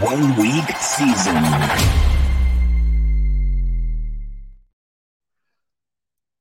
One 0.00 0.36
week 0.36 0.68
season. 0.78 1.42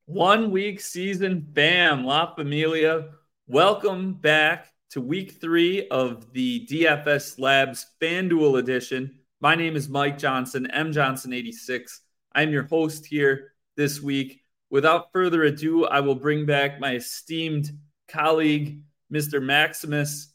One 0.08 0.52
week 0.52 0.82
season, 0.82 1.40
bam, 1.40 2.04
La 2.04 2.36
Familia. 2.36 3.12
Welcome 3.48 4.16
back 4.16 4.74
to 4.90 5.00
week 5.00 5.40
three 5.40 5.88
of 5.88 6.34
the 6.34 6.68
DFS 6.70 7.40
Labs 7.40 7.86
FanDuel 8.02 8.60
edition. 8.60 9.20
My 9.40 9.56
name 9.56 9.78
is 9.78 9.88
Mike 9.88 10.18
Johnson, 10.18 10.70
M 10.72 10.92
Johnson86. 10.92 12.00
I'm 12.34 12.52
your 12.52 12.64
host 12.64 13.06
here 13.06 13.54
this 13.78 14.02
week. 14.02 14.42
Without 14.70 15.14
further 15.14 15.44
ado, 15.44 15.86
I 15.86 16.02
will 16.02 16.16
bring 16.16 16.46
back 16.46 16.82
my 16.82 16.96
esteemed 16.96 17.72
colleague, 18.10 18.82
Mr. 19.10 19.42
Maximus. 19.42 20.34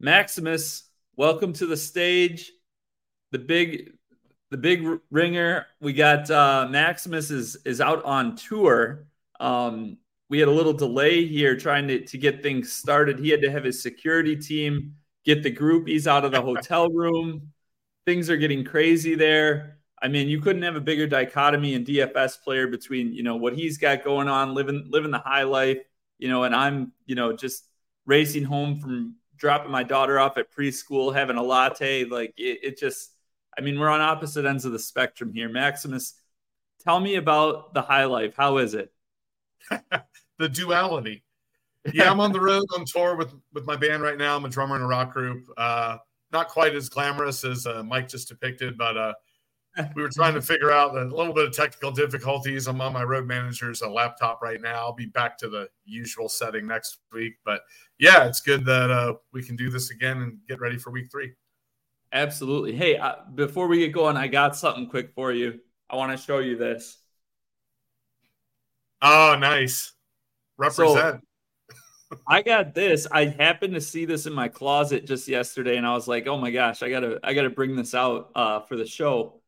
Maximus, 0.00 0.84
welcome 1.16 1.52
to 1.54 1.66
the 1.66 1.76
stage. 1.76 2.52
The 3.32 3.38
big 3.38 3.92
the 4.50 4.56
big 4.56 4.86
ringer. 5.10 5.66
We 5.80 5.92
got 5.92 6.30
uh, 6.30 6.68
Maximus 6.70 7.30
is 7.30 7.56
is 7.64 7.80
out 7.80 8.04
on 8.04 8.36
tour. 8.36 9.06
Um, 9.40 9.98
we 10.28 10.38
had 10.38 10.48
a 10.48 10.52
little 10.52 10.72
delay 10.72 11.26
here 11.26 11.56
trying 11.56 11.88
to, 11.88 12.04
to 12.04 12.18
get 12.18 12.42
things 12.42 12.72
started. 12.72 13.18
He 13.18 13.30
had 13.30 13.42
to 13.42 13.50
have 13.50 13.64
his 13.64 13.82
security 13.82 14.36
team 14.36 14.96
get 15.24 15.42
the 15.42 15.54
groupies 15.54 16.06
out 16.06 16.24
of 16.24 16.32
the 16.32 16.40
hotel 16.40 16.88
room. 16.88 17.52
Things 18.06 18.30
are 18.30 18.36
getting 18.36 18.64
crazy 18.64 19.14
there. 19.14 19.78
I 20.00 20.08
mean, 20.08 20.28
you 20.28 20.40
couldn't 20.40 20.62
have 20.62 20.76
a 20.76 20.80
bigger 20.80 21.06
dichotomy 21.06 21.74
in 21.74 21.84
DFS 21.84 22.42
player 22.42 22.66
between, 22.68 23.12
you 23.12 23.22
know, 23.22 23.36
what 23.36 23.54
he's 23.54 23.78
got 23.78 24.04
going 24.04 24.28
on, 24.28 24.54
living 24.54 24.86
living 24.88 25.10
the 25.10 25.18
high 25.18 25.42
life, 25.44 25.78
you 26.18 26.28
know, 26.28 26.44
and 26.44 26.54
I'm, 26.54 26.92
you 27.06 27.14
know, 27.14 27.32
just 27.32 27.64
racing 28.04 28.44
home 28.44 28.78
from 28.78 29.16
dropping 29.36 29.70
my 29.70 29.82
daughter 29.82 30.18
off 30.18 30.38
at 30.38 30.52
preschool, 30.52 31.14
having 31.14 31.36
a 31.36 31.42
latte. 31.42 32.04
Like 32.04 32.34
it, 32.36 32.60
it 32.62 32.78
just, 32.78 33.12
I 33.56 33.60
mean, 33.60 33.78
we're 33.78 33.88
on 33.88 34.00
opposite 34.00 34.44
ends 34.44 34.64
of 34.64 34.72
the 34.72 34.78
spectrum 34.78 35.32
here. 35.32 35.48
Maximus, 35.48 36.14
tell 36.82 37.00
me 37.00 37.16
about 37.16 37.74
the 37.74 37.82
high 37.82 38.04
life. 38.04 38.34
How 38.36 38.58
is 38.58 38.74
it? 38.74 38.92
the 40.38 40.48
duality. 40.48 41.22
Yeah, 41.92 42.10
I'm 42.10 42.20
on 42.20 42.32
the 42.32 42.40
road 42.40 42.64
on 42.76 42.84
tour 42.84 43.14
with 43.14 43.32
with 43.52 43.64
my 43.64 43.76
band 43.76 44.02
right 44.02 44.18
now. 44.18 44.36
I'm 44.36 44.44
a 44.44 44.48
drummer 44.48 44.76
in 44.76 44.82
a 44.82 44.86
rock 44.86 45.12
group. 45.12 45.48
Uh, 45.56 45.98
not 46.32 46.48
quite 46.48 46.74
as 46.74 46.88
glamorous 46.88 47.44
as 47.44 47.66
uh, 47.66 47.82
Mike 47.84 48.08
just 48.08 48.28
depicted, 48.28 48.76
but 48.76 48.96
uh, 48.96 49.14
we 49.94 50.02
were 50.02 50.08
trying 50.08 50.34
to 50.34 50.42
figure 50.42 50.72
out 50.72 50.96
a 50.96 51.04
little 51.04 51.34
bit 51.34 51.46
of 51.46 51.54
technical 51.54 51.90
difficulties. 51.90 52.66
I'm 52.66 52.80
on 52.80 52.92
my 52.92 53.02
road 53.02 53.26
manager's 53.26 53.82
uh, 53.82 53.90
laptop 53.90 54.40
right 54.42 54.60
now. 54.60 54.76
I'll 54.76 54.94
be 54.94 55.06
back 55.06 55.36
to 55.38 55.48
the 55.48 55.68
usual 55.84 56.28
setting 56.28 56.66
next 56.66 56.98
week. 57.12 57.34
But 57.44 57.62
yeah, 57.98 58.26
it's 58.26 58.40
good 58.40 58.64
that 58.64 58.90
uh, 58.90 59.14
we 59.32 59.42
can 59.42 59.56
do 59.56 59.70
this 59.70 59.90
again 59.90 60.22
and 60.22 60.38
get 60.48 60.60
ready 60.60 60.78
for 60.78 60.90
week 60.90 61.10
three. 61.10 61.32
Absolutely. 62.12 62.74
Hey, 62.74 62.96
uh, 62.96 63.16
before 63.34 63.66
we 63.66 63.80
get 63.80 63.92
going, 63.92 64.16
I 64.16 64.28
got 64.28 64.56
something 64.56 64.88
quick 64.88 65.12
for 65.14 65.32
you. 65.32 65.60
I 65.90 65.96
want 65.96 66.12
to 66.12 66.24
show 66.24 66.38
you 66.38 66.56
this. 66.56 66.98
Oh, 69.02 69.36
nice. 69.38 69.92
Represent. 70.56 71.20
So, 72.10 72.18
I 72.26 72.42
got 72.42 72.74
this. 72.74 73.06
I 73.10 73.26
happened 73.26 73.74
to 73.74 73.80
see 73.80 74.04
this 74.04 74.26
in 74.26 74.32
my 74.32 74.48
closet 74.48 75.06
just 75.06 75.26
yesterday, 75.28 75.76
and 75.76 75.86
I 75.86 75.92
was 75.92 76.06
like, 76.06 76.26
"Oh 76.28 76.38
my 76.38 76.50
gosh, 76.50 76.82
I 76.82 76.88
gotta, 76.88 77.18
I 77.22 77.34
gotta 77.34 77.50
bring 77.50 77.74
this 77.74 77.94
out 77.94 78.30
uh, 78.34 78.60
for 78.60 78.76
the 78.76 78.86
show." 78.86 79.42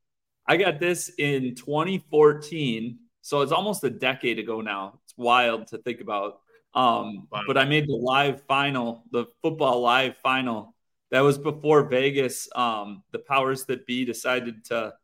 I 0.48 0.56
got 0.56 0.80
this 0.80 1.10
in 1.18 1.54
2014, 1.54 2.98
so 3.20 3.42
it's 3.42 3.52
almost 3.52 3.84
a 3.84 3.90
decade 3.90 4.38
ago 4.38 4.62
now. 4.62 4.98
It's 5.04 5.12
wild 5.16 5.66
to 5.68 5.78
think 5.78 6.00
about. 6.00 6.40
Um, 6.72 7.28
wow. 7.30 7.42
But 7.46 7.58
I 7.58 7.66
made 7.66 7.86
the 7.86 7.94
live 7.94 8.42
final, 8.48 9.04
the 9.12 9.26
football 9.42 9.82
live 9.82 10.16
final. 10.16 10.74
That 11.10 11.20
was 11.20 11.36
before 11.36 11.84
Vegas. 11.84 12.48
Um, 12.56 13.02
the 13.12 13.18
powers 13.18 13.66
that 13.66 13.86
be 13.86 14.06
decided 14.06 14.64
to 14.66 14.94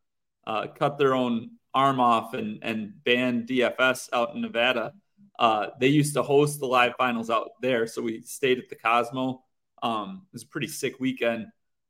uh, 0.46 0.68
cut 0.68 0.96
their 0.96 1.14
own 1.14 1.50
arm 1.74 2.00
off 2.00 2.32
and 2.32 2.60
and 2.62 2.92
ban 3.04 3.46
DFS 3.46 4.08
out 4.14 4.34
in 4.34 4.40
Nevada. 4.40 4.94
Uh, 5.38 5.68
they 5.78 5.88
used 5.88 6.14
to 6.14 6.22
host 6.22 6.58
the 6.58 6.66
live 6.66 6.94
finals 6.96 7.28
out 7.28 7.50
there, 7.60 7.86
so 7.86 8.00
we 8.00 8.22
stayed 8.22 8.58
at 8.58 8.70
the 8.70 8.76
Cosmo. 8.76 9.42
Um, 9.82 10.22
it 10.30 10.32
was 10.32 10.42
a 10.44 10.46
pretty 10.46 10.68
sick 10.68 10.98
weekend. 11.00 11.48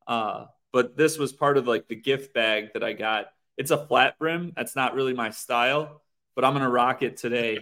Uh, 0.08 0.46
but 0.72 0.96
this 0.96 1.18
was 1.18 1.32
part 1.32 1.56
of 1.56 1.68
like 1.68 1.86
the 1.86 1.94
gift 1.94 2.34
bag 2.34 2.72
that 2.72 2.82
I 2.82 2.94
got 2.94 3.26
it's 3.56 3.70
a 3.70 3.86
flat 3.86 4.18
brim. 4.18 4.52
That's 4.56 4.76
not 4.76 4.94
really 4.94 5.14
my 5.14 5.30
style, 5.30 6.02
but 6.34 6.44
I'm 6.44 6.52
gonna 6.52 6.70
rock 6.70 7.02
it 7.02 7.16
today 7.16 7.58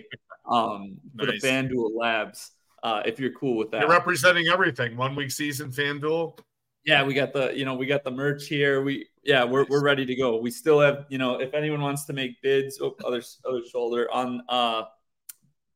um, 0.46 0.98
for 1.18 1.26
nice. 1.26 1.40
the 1.40 1.48
FanDuel 1.48 1.90
Labs. 1.94 2.52
Uh, 2.82 3.02
if 3.06 3.20
you're 3.20 3.32
cool 3.32 3.56
with 3.56 3.70
that, 3.70 3.82
you're 3.82 3.90
representing 3.90 4.48
everything. 4.48 4.96
One 4.96 5.14
week 5.14 5.30
season 5.30 5.70
FanDuel. 5.70 6.38
Yeah, 6.84 7.04
we 7.04 7.14
got 7.14 7.32
the 7.32 7.52
you 7.56 7.64
know 7.64 7.74
we 7.74 7.86
got 7.86 8.04
the 8.04 8.10
merch 8.10 8.46
here. 8.48 8.82
We 8.82 9.08
yeah 9.22 9.44
we're 9.44 9.64
we're 9.68 9.84
ready 9.84 10.04
to 10.04 10.14
go. 10.16 10.38
We 10.38 10.50
still 10.50 10.80
have 10.80 11.06
you 11.08 11.18
know 11.18 11.40
if 11.40 11.54
anyone 11.54 11.80
wants 11.80 12.04
to 12.06 12.12
make 12.12 12.42
bids, 12.42 12.80
oh, 12.80 12.96
other 13.04 13.22
other 13.48 13.60
shoulder 13.70 14.10
on 14.12 14.42
uh 14.48 14.84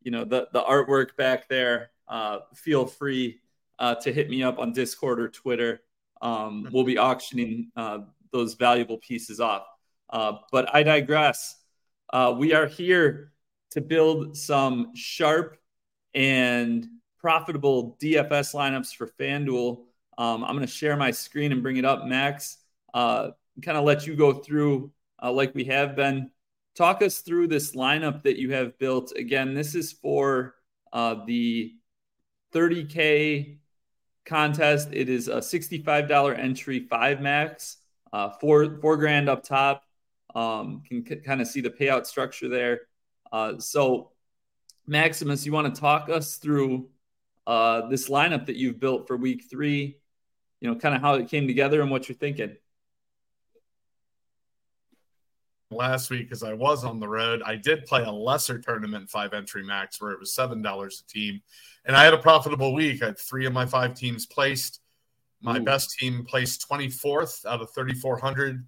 you 0.02 0.10
know 0.10 0.24
the 0.24 0.48
the 0.52 0.62
artwork 0.62 1.16
back 1.16 1.48
there. 1.48 1.90
Uh, 2.08 2.38
feel 2.54 2.86
free 2.86 3.40
uh, 3.78 3.94
to 3.96 4.12
hit 4.12 4.30
me 4.30 4.42
up 4.42 4.58
on 4.58 4.72
Discord 4.72 5.20
or 5.20 5.28
Twitter. 5.28 5.80
Um, 6.22 6.68
we'll 6.72 6.84
be 6.84 6.98
auctioning 6.98 7.70
uh, 7.76 7.98
those 8.32 8.54
valuable 8.54 8.98
pieces 8.98 9.40
off. 9.40 9.66
Uh, 10.10 10.34
but 10.52 10.74
I 10.74 10.82
digress. 10.82 11.56
Uh, 12.12 12.34
we 12.38 12.52
are 12.52 12.66
here 12.66 13.32
to 13.72 13.80
build 13.80 14.36
some 14.36 14.92
sharp 14.94 15.58
and 16.14 16.86
profitable 17.18 17.96
DFS 18.00 18.54
lineups 18.54 18.94
for 18.94 19.08
FanDuel. 19.20 19.82
Um, 20.18 20.44
I'm 20.44 20.54
going 20.54 20.66
to 20.66 20.72
share 20.72 20.96
my 20.96 21.10
screen 21.10 21.52
and 21.52 21.62
bring 21.62 21.76
it 21.76 21.84
up, 21.84 22.06
Max. 22.06 22.58
Uh, 22.94 23.30
kind 23.62 23.76
of 23.76 23.84
let 23.84 24.06
you 24.06 24.16
go 24.16 24.32
through, 24.32 24.92
uh, 25.22 25.32
like 25.32 25.54
we 25.54 25.64
have 25.64 25.96
been. 25.96 26.30
Talk 26.74 27.02
us 27.02 27.18
through 27.18 27.48
this 27.48 27.74
lineup 27.74 28.22
that 28.22 28.38
you 28.38 28.52
have 28.52 28.78
built. 28.78 29.12
Again, 29.16 29.54
this 29.54 29.74
is 29.74 29.92
for 29.92 30.54
uh, 30.92 31.24
the 31.26 31.74
30K 32.54 33.58
contest. 34.24 34.88
It 34.92 35.08
is 35.08 35.28
a 35.28 35.36
$65 35.36 36.38
entry, 36.38 36.80
five 36.80 37.20
max, 37.20 37.78
uh, 38.12 38.30
four, 38.40 38.78
four 38.80 38.96
grand 38.96 39.28
up 39.28 39.42
top 39.42 39.85
um, 40.36 40.82
can 40.86 41.04
c- 41.04 41.16
kind 41.16 41.40
of 41.40 41.48
see 41.48 41.62
the 41.62 41.70
payout 41.70 42.06
structure 42.06 42.48
there. 42.48 42.82
Uh, 43.32 43.58
so, 43.58 44.12
Maximus, 44.86 45.46
you 45.46 45.52
want 45.52 45.74
to 45.74 45.80
talk 45.80 46.10
us 46.10 46.36
through 46.36 46.90
uh, 47.46 47.88
this 47.88 48.10
lineup 48.10 48.46
that 48.46 48.56
you've 48.56 48.78
built 48.78 49.08
for 49.08 49.16
week 49.16 49.44
three? 49.50 49.98
You 50.60 50.68
know, 50.70 50.76
kind 50.76 50.94
of 50.94 51.00
how 51.00 51.14
it 51.14 51.28
came 51.28 51.46
together 51.46 51.80
and 51.80 51.90
what 51.90 52.08
you're 52.08 52.16
thinking. 52.16 52.54
Last 55.70 56.10
week, 56.10 56.28
as 56.30 56.42
I 56.42 56.52
was 56.52 56.84
on 56.84 57.00
the 57.00 57.08
road, 57.08 57.42
I 57.44 57.56
did 57.56 57.86
play 57.86 58.04
a 58.04 58.12
lesser 58.12 58.58
tournament, 58.58 59.10
five 59.10 59.32
entry 59.32 59.64
max, 59.64 60.00
where 60.00 60.12
it 60.12 60.20
was 60.20 60.34
seven 60.34 60.60
dollars 60.60 61.02
a 61.04 61.12
team, 61.12 61.40
and 61.86 61.96
I 61.96 62.04
had 62.04 62.14
a 62.14 62.18
profitable 62.18 62.74
week. 62.74 63.02
I 63.02 63.06
had 63.06 63.18
three 63.18 63.46
of 63.46 63.54
my 63.54 63.64
five 63.64 63.94
teams 63.94 64.26
placed. 64.26 64.80
My 65.40 65.58
Ooh. 65.58 65.64
best 65.64 65.98
team 65.98 66.24
placed 66.26 66.66
24th 66.68 67.44
out 67.46 67.60
of 67.60 67.72
3,400. 67.74 68.66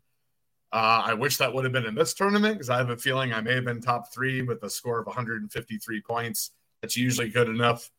Uh, 0.71 1.03
I 1.07 1.15
wish 1.15 1.39
that 1.39 1.53
would 1.53 1.65
have 1.65 1.73
been 1.73 1.87
in 1.87 1.95
this 1.95 2.13
tournament 2.13 2.55
because 2.55 2.69
I 2.69 2.77
have 2.77 2.91
a 2.91 2.97
feeling 2.97 3.33
I 3.33 3.41
may 3.41 3.55
have 3.55 3.65
been 3.65 3.81
top 3.81 4.13
three 4.13 4.43
with 4.43 4.63
a 4.63 4.71
score 4.71 4.99
of 4.99 5.07
153 5.07 6.03
points. 6.03 6.51
That's 6.83 6.97
usually 6.97 7.31
good 7.31 7.49
enough 7.49 7.91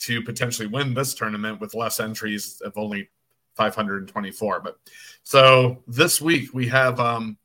to 0.00 0.22
potentially 0.22 0.68
win 0.68 0.94
this 0.94 1.14
tournament 1.14 1.60
with 1.60 1.74
less 1.74 2.00
entries 2.00 2.60
of 2.60 2.76
only 2.76 3.08
524. 3.56 4.60
But 4.60 4.76
so 5.22 5.82
this 5.88 6.20
week 6.20 6.52
we 6.52 6.68
have, 6.68 7.00
um, 7.00 7.38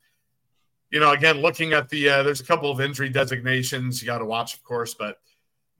you 0.90 1.00
know, 1.00 1.12
again, 1.12 1.40
looking 1.40 1.72
at 1.72 1.88
the, 1.88 2.08
uh, 2.08 2.22
there's 2.22 2.40
a 2.40 2.44
couple 2.44 2.70
of 2.70 2.80
injury 2.80 3.08
designations 3.08 4.00
you 4.00 4.06
got 4.06 4.18
to 4.18 4.24
watch, 4.24 4.54
of 4.54 4.62
course, 4.62 4.94
but 4.94 5.16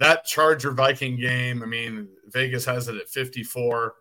that 0.00 0.24
Charger 0.24 0.72
Viking 0.72 1.16
game, 1.16 1.62
I 1.62 1.66
mean, 1.66 2.08
Vegas 2.26 2.64
has 2.64 2.88
it 2.88 2.96
at 2.96 3.08
54 3.08 3.94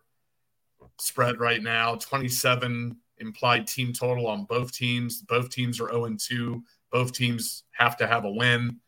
spread 0.98 1.40
right 1.40 1.62
now, 1.62 1.96
27 1.96 2.98
implied 3.24 3.68
team 3.68 3.94
total 3.94 4.28
on 4.28 4.46
both 4.46 4.72
teams. 4.72 5.22
Both 5.22 5.50
teams 5.50 5.80
are 5.80 5.90
0 5.92 6.16
2. 6.18 6.64
Both 6.92 7.14
teams 7.14 7.64
have 7.72 7.98
to 7.98 8.08
have 8.08 8.26
a 8.26 8.32
win. 8.32 8.80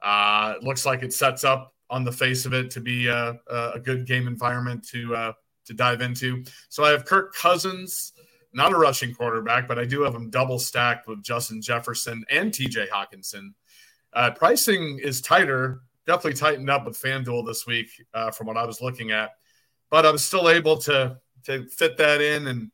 Uh, 0.00 0.54
it 0.56 0.62
looks 0.62 0.86
like 0.86 1.02
it 1.02 1.12
sets 1.12 1.42
up 1.42 1.74
on 1.90 2.04
the 2.04 2.12
face 2.12 2.46
of 2.46 2.54
it 2.54 2.70
to 2.70 2.80
be 2.80 3.08
a, 3.08 3.38
a 3.48 3.80
good 3.82 4.06
game 4.06 4.28
environment 4.28 4.86
to 4.88 5.14
uh, 5.14 5.32
to 5.66 5.74
dive 5.74 6.00
into. 6.00 6.44
So 6.68 6.84
I 6.84 6.90
have 6.90 7.04
Kirk 7.04 7.34
Cousins, 7.34 8.12
not 8.52 8.72
a 8.72 8.76
rushing 8.76 9.14
quarterback, 9.14 9.68
but 9.68 9.78
I 9.78 9.84
do 9.84 10.02
have 10.02 10.14
him 10.14 10.30
double 10.30 10.58
stacked 10.58 11.08
with 11.08 11.22
Justin 11.22 11.60
Jefferson 11.60 12.24
and 12.30 12.52
TJ 12.52 12.88
Hockenson. 12.88 13.54
Uh, 14.12 14.30
pricing 14.30 14.98
is 15.02 15.20
tighter, 15.20 15.82
definitely 16.06 16.34
tightened 16.34 16.70
up 16.70 16.86
with 16.86 17.00
FanDuel 17.00 17.46
this 17.46 17.66
week 17.66 17.88
uh, 18.14 18.30
from 18.30 18.46
what 18.46 18.56
I 18.56 18.64
was 18.64 18.80
looking 18.80 19.10
at, 19.12 19.30
but 19.90 20.06
I 20.06 20.10
was 20.10 20.24
still 20.24 20.48
able 20.48 20.76
to 20.78 21.18
to 21.44 21.66
fit 21.68 21.96
that 21.96 22.20
in 22.20 22.48
and 22.48 22.70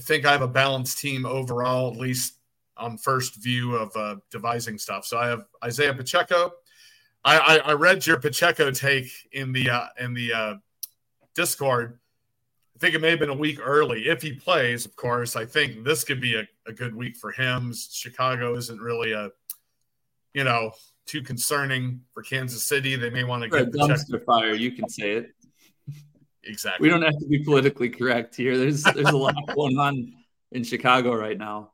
I 0.00 0.02
think 0.02 0.24
I 0.24 0.32
have 0.32 0.40
a 0.40 0.48
balanced 0.48 0.98
team 0.98 1.26
overall, 1.26 1.92
at 1.92 1.98
least 1.98 2.38
on 2.78 2.96
first 2.96 3.34
view 3.42 3.76
of 3.76 3.94
uh, 3.94 4.16
devising 4.30 4.78
stuff. 4.78 5.04
So 5.04 5.18
I 5.18 5.28
have 5.28 5.44
Isaiah 5.62 5.92
Pacheco. 5.92 6.52
I, 7.22 7.38
I, 7.38 7.56
I 7.58 7.72
read 7.74 8.06
your 8.06 8.18
Pacheco 8.18 8.70
take 8.70 9.10
in 9.32 9.52
the 9.52 9.68
uh, 9.68 9.86
in 9.98 10.14
the 10.14 10.32
uh, 10.32 10.54
Discord. 11.34 11.98
I 12.74 12.78
think 12.78 12.94
it 12.94 13.02
may 13.02 13.10
have 13.10 13.18
been 13.18 13.28
a 13.28 13.34
week 13.34 13.58
early. 13.62 14.08
If 14.08 14.22
he 14.22 14.32
plays, 14.32 14.86
of 14.86 14.96
course, 14.96 15.36
I 15.36 15.44
think 15.44 15.84
this 15.84 16.02
could 16.02 16.18
be 16.18 16.36
a, 16.36 16.48
a 16.66 16.72
good 16.72 16.94
week 16.94 17.14
for 17.18 17.30
him. 17.30 17.74
Chicago 17.74 18.56
isn't 18.56 18.80
really 18.80 19.12
a, 19.12 19.28
you 20.32 20.44
know, 20.44 20.72
too 21.04 21.20
concerning 21.20 22.00
for 22.14 22.22
Kansas 22.22 22.64
City. 22.64 22.96
They 22.96 23.10
may 23.10 23.24
want 23.24 23.42
to 23.42 23.50
get 23.50 23.62
a 23.62 23.66
dumpster 23.66 24.24
fire. 24.24 24.54
You 24.54 24.72
can 24.72 24.88
say 24.88 25.10
it. 25.10 25.34
Exactly. 26.44 26.86
We 26.86 26.90
don't 26.90 27.02
have 27.02 27.18
to 27.18 27.26
be 27.26 27.44
politically 27.44 27.90
correct 27.90 28.34
here. 28.34 28.56
There's 28.56 28.82
there's 28.82 29.08
a 29.08 29.16
lot 29.16 29.34
going 29.54 29.78
on 29.78 30.14
in 30.52 30.64
Chicago 30.64 31.14
right 31.14 31.36
now. 31.36 31.72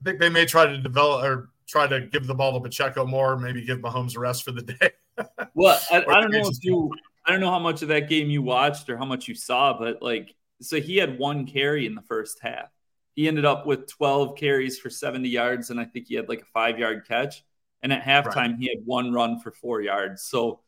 I 0.00 0.04
think 0.04 0.20
they 0.20 0.28
may 0.28 0.46
try 0.46 0.66
to 0.66 0.78
develop 0.78 1.24
or 1.24 1.50
try 1.66 1.86
to 1.86 2.02
give 2.02 2.26
the 2.26 2.34
ball 2.34 2.52
to 2.52 2.60
Pacheco 2.60 3.06
more. 3.06 3.36
Maybe 3.36 3.64
give 3.64 3.78
Mahomes 3.78 4.16
a 4.16 4.20
rest 4.20 4.44
for 4.44 4.52
the 4.52 4.62
day. 4.62 4.90
well, 5.54 5.80
I, 5.90 6.04
I 6.04 6.20
don't 6.20 6.30
know 6.30 6.48
if 6.48 6.62
you. 6.62 6.90
I 7.26 7.30
don't 7.30 7.40
know 7.40 7.50
how 7.50 7.58
much 7.58 7.82
of 7.82 7.88
that 7.88 8.08
game 8.08 8.28
you 8.28 8.42
watched 8.42 8.90
or 8.90 8.98
how 8.98 9.06
much 9.06 9.28
you 9.28 9.34
saw, 9.34 9.78
but 9.78 10.02
like, 10.02 10.34
so 10.60 10.78
he 10.78 10.98
had 10.98 11.18
one 11.18 11.46
carry 11.46 11.86
in 11.86 11.94
the 11.94 12.02
first 12.02 12.38
half. 12.42 12.68
He 13.14 13.28
ended 13.28 13.46
up 13.46 13.64
with 13.64 13.86
12 13.88 14.36
carries 14.36 14.78
for 14.78 14.90
70 14.90 15.28
yards, 15.28 15.70
and 15.70 15.80
I 15.80 15.86
think 15.86 16.08
he 16.08 16.16
had 16.16 16.28
like 16.28 16.42
a 16.42 16.46
five 16.46 16.78
yard 16.78 17.06
catch. 17.08 17.42
And 17.82 17.92
at 17.92 18.02
halftime, 18.02 18.36
right. 18.36 18.56
he 18.58 18.68
had 18.68 18.84
one 18.84 19.12
run 19.12 19.40
for 19.40 19.52
four 19.52 19.80
yards. 19.80 20.22
So, 20.22 20.60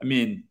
I 0.00 0.04
mean, 0.04 0.44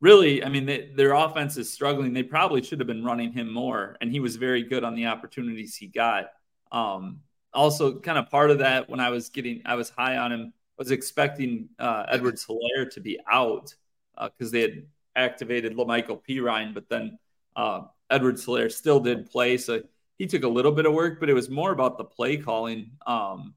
really, 0.00 0.44
I 0.44 0.48
mean, 0.48 0.66
they, 0.66 0.90
their 0.94 1.12
offense 1.12 1.56
is 1.56 1.72
struggling. 1.72 2.12
They 2.12 2.22
probably 2.22 2.62
should 2.62 2.80
have 2.80 2.86
been 2.86 3.04
running 3.04 3.32
him 3.32 3.52
more, 3.52 3.96
and 4.00 4.10
he 4.10 4.20
was 4.20 4.36
very 4.36 4.62
good 4.62 4.84
on 4.84 4.94
the 4.94 5.06
opportunities 5.06 5.76
he 5.76 5.86
got. 5.86 6.26
Um, 6.72 7.20
also, 7.52 7.98
kind 7.98 8.18
of 8.18 8.30
part 8.30 8.50
of 8.50 8.58
that 8.58 8.88
when 8.88 9.00
I 9.00 9.10
was 9.10 9.28
getting, 9.30 9.62
I 9.64 9.74
was 9.76 9.90
high 9.90 10.16
on 10.16 10.32
him, 10.32 10.52
was 10.78 10.90
expecting 10.90 11.70
uh, 11.78 12.04
Edwards 12.08 12.44
Helaire 12.46 12.90
to 12.90 13.00
be 13.00 13.18
out 13.30 13.74
because 14.14 14.50
uh, 14.50 14.52
they 14.52 14.60
had 14.60 14.86
activated 15.14 15.74
La'Mical 15.74 16.20
Perine, 16.22 16.74
but 16.74 16.88
then 16.88 17.18
uh, 17.54 17.82
Edwards 18.10 18.44
Helaire 18.44 18.70
still 18.70 19.00
did 19.00 19.30
play. 19.30 19.56
So 19.56 19.82
he 20.18 20.26
took 20.26 20.44
a 20.44 20.48
little 20.48 20.72
bit 20.72 20.86
of 20.86 20.92
work, 20.92 21.18
but 21.18 21.30
it 21.30 21.34
was 21.34 21.48
more 21.48 21.72
about 21.72 21.96
the 21.96 22.04
play 22.04 22.36
calling. 22.36 22.90
Um, 23.06 23.54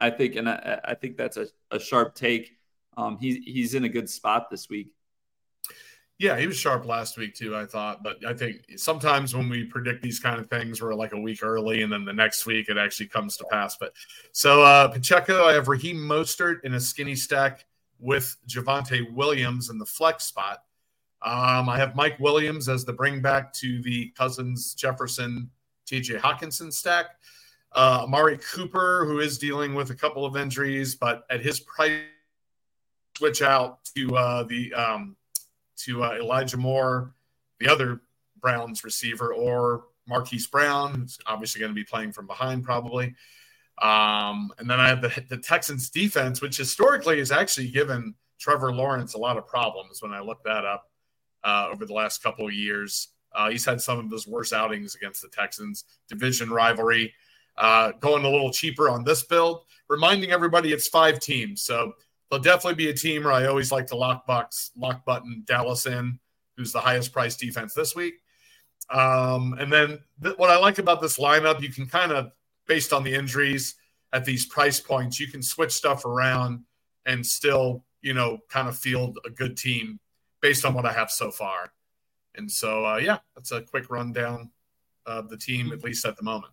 I 0.00 0.10
think, 0.10 0.36
and 0.36 0.48
I, 0.48 0.80
I 0.84 0.94
think 0.94 1.16
that's 1.16 1.36
a, 1.36 1.46
a 1.70 1.78
sharp 1.78 2.14
take. 2.14 2.56
Um, 2.96 3.18
he's 3.18 3.36
he's 3.44 3.74
in 3.74 3.84
a 3.84 3.88
good 3.88 4.08
spot 4.08 4.50
this 4.50 4.68
week. 4.68 4.92
Yeah, 6.20 6.38
he 6.38 6.46
was 6.46 6.58
sharp 6.58 6.84
last 6.84 7.16
week 7.16 7.34
too. 7.34 7.56
I 7.56 7.64
thought, 7.64 8.02
but 8.02 8.22
I 8.26 8.34
think 8.34 8.66
sometimes 8.76 9.34
when 9.34 9.48
we 9.48 9.64
predict 9.64 10.02
these 10.02 10.20
kind 10.20 10.38
of 10.38 10.50
things, 10.50 10.82
we're 10.82 10.92
like 10.92 11.14
a 11.14 11.18
week 11.18 11.42
early, 11.42 11.80
and 11.80 11.90
then 11.90 12.04
the 12.04 12.12
next 12.12 12.44
week 12.44 12.68
it 12.68 12.76
actually 12.76 13.06
comes 13.06 13.38
to 13.38 13.46
pass. 13.50 13.78
But 13.78 13.94
so 14.32 14.62
uh, 14.62 14.88
Pacheco, 14.88 15.46
I 15.46 15.54
have 15.54 15.68
Raheem 15.68 15.96
Mostert 15.96 16.62
in 16.62 16.74
a 16.74 16.80
skinny 16.80 17.16
stack 17.16 17.64
with 17.98 18.36
Javonte 18.46 19.10
Williams 19.14 19.70
in 19.70 19.78
the 19.78 19.86
flex 19.86 20.24
spot. 20.24 20.58
Um, 21.22 21.70
I 21.70 21.78
have 21.78 21.96
Mike 21.96 22.20
Williams 22.20 22.68
as 22.68 22.84
the 22.84 22.92
bring 22.92 23.22
back 23.22 23.50
to 23.54 23.80
the 23.80 24.10
Cousins 24.10 24.74
Jefferson 24.74 25.48
TJ 25.86 26.20
Hockenson 26.20 26.70
stack. 26.70 27.06
Uh, 27.72 28.00
Amari 28.02 28.36
Cooper, 28.36 29.06
who 29.06 29.20
is 29.20 29.38
dealing 29.38 29.74
with 29.74 29.88
a 29.88 29.94
couple 29.94 30.26
of 30.26 30.36
injuries, 30.36 30.96
but 30.96 31.24
at 31.30 31.40
his 31.40 31.60
price, 31.60 32.02
switch 33.16 33.40
out 33.40 33.78
to 33.96 34.14
uh, 34.16 34.42
the 34.42 34.74
um, 34.74 35.16
to 35.84 36.04
uh, 36.04 36.14
Elijah 36.14 36.56
Moore, 36.56 37.14
the 37.58 37.68
other 37.68 38.00
Browns 38.40 38.84
receiver, 38.84 39.34
or 39.34 39.84
Marquise 40.06 40.46
Brown, 40.46 40.94
who's 40.94 41.18
obviously 41.26 41.60
going 41.60 41.70
to 41.70 41.74
be 41.74 41.84
playing 41.84 42.12
from 42.12 42.26
behind 42.26 42.64
probably. 42.64 43.14
Um, 43.80 44.52
and 44.58 44.68
then 44.68 44.78
I 44.80 44.88
have 44.88 45.00
the, 45.00 45.24
the 45.28 45.38
Texans 45.38 45.88
defense, 45.90 46.42
which 46.42 46.56
historically 46.56 47.18
has 47.18 47.32
actually 47.32 47.68
given 47.68 48.14
Trevor 48.38 48.72
Lawrence 48.72 49.14
a 49.14 49.18
lot 49.18 49.38
of 49.38 49.46
problems 49.46 50.02
when 50.02 50.12
I 50.12 50.20
look 50.20 50.42
that 50.44 50.64
up 50.64 50.90
uh, 51.44 51.68
over 51.72 51.86
the 51.86 51.94
last 51.94 52.22
couple 52.22 52.46
of 52.46 52.52
years. 52.52 53.08
Uh, 53.32 53.50
he's 53.50 53.64
had 53.64 53.80
some 53.80 53.98
of 53.98 54.10
his 54.10 54.26
worst 54.26 54.52
outings 54.52 54.94
against 54.94 55.22
the 55.22 55.28
Texans. 55.28 55.84
Division 56.08 56.50
rivalry. 56.50 57.14
Uh, 57.56 57.92
going 58.00 58.24
a 58.24 58.28
little 58.28 58.50
cheaper 58.50 58.88
on 58.88 59.04
this 59.04 59.22
build, 59.22 59.64
reminding 59.88 60.30
everybody 60.30 60.72
it's 60.72 60.88
five 60.88 61.20
teams. 61.20 61.62
So 61.62 61.92
there'll 62.30 62.42
definitely 62.42 62.76
be 62.76 62.90
a 62.90 62.94
team 62.94 63.24
where 63.24 63.32
I 63.32 63.46
always 63.46 63.72
like 63.72 63.88
to 63.88 63.96
lock 63.96 64.26
box, 64.26 64.70
lock 64.76 65.04
button 65.04 65.42
Dallas 65.46 65.86
in, 65.86 66.18
who's 66.56 66.72
the 66.72 66.80
highest 66.80 67.12
price 67.12 67.36
defense 67.36 67.74
this 67.74 67.94
week. 67.94 68.14
Um, 68.88 69.54
and 69.58 69.72
then 69.72 70.00
th- 70.22 70.36
what 70.36 70.50
I 70.50 70.58
like 70.58 70.78
about 70.78 71.00
this 71.00 71.18
lineup, 71.18 71.60
you 71.60 71.72
can 71.72 71.86
kind 71.86 72.12
of, 72.12 72.32
based 72.66 72.92
on 72.92 73.04
the 73.04 73.14
injuries 73.14 73.74
at 74.12 74.24
these 74.24 74.46
price 74.46 74.80
points, 74.80 75.18
you 75.20 75.28
can 75.28 75.42
switch 75.42 75.72
stuff 75.72 76.04
around 76.04 76.64
and 77.06 77.24
still, 77.24 77.84
you 78.02 78.14
know, 78.14 78.38
kind 78.48 78.68
of 78.68 78.76
field 78.76 79.18
a 79.24 79.30
good 79.30 79.56
team 79.56 79.98
based 80.40 80.64
on 80.64 80.74
what 80.74 80.86
I 80.86 80.92
have 80.92 81.10
so 81.10 81.30
far. 81.30 81.72
And 82.34 82.50
so, 82.50 82.86
uh, 82.86 82.96
yeah, 82.96 83.18
that's 83.34 83.52
a 83.52 83.62
quick 83.62 83.90
rundown 83.90 84.50
of 85.06 85.28
the 85.28 85.36
team, 85.36 85.72
at 85.72 85.82
least 85.82 86.04
at 86.04 86.16
the 86.16 86.22
moment. 86.22 86.52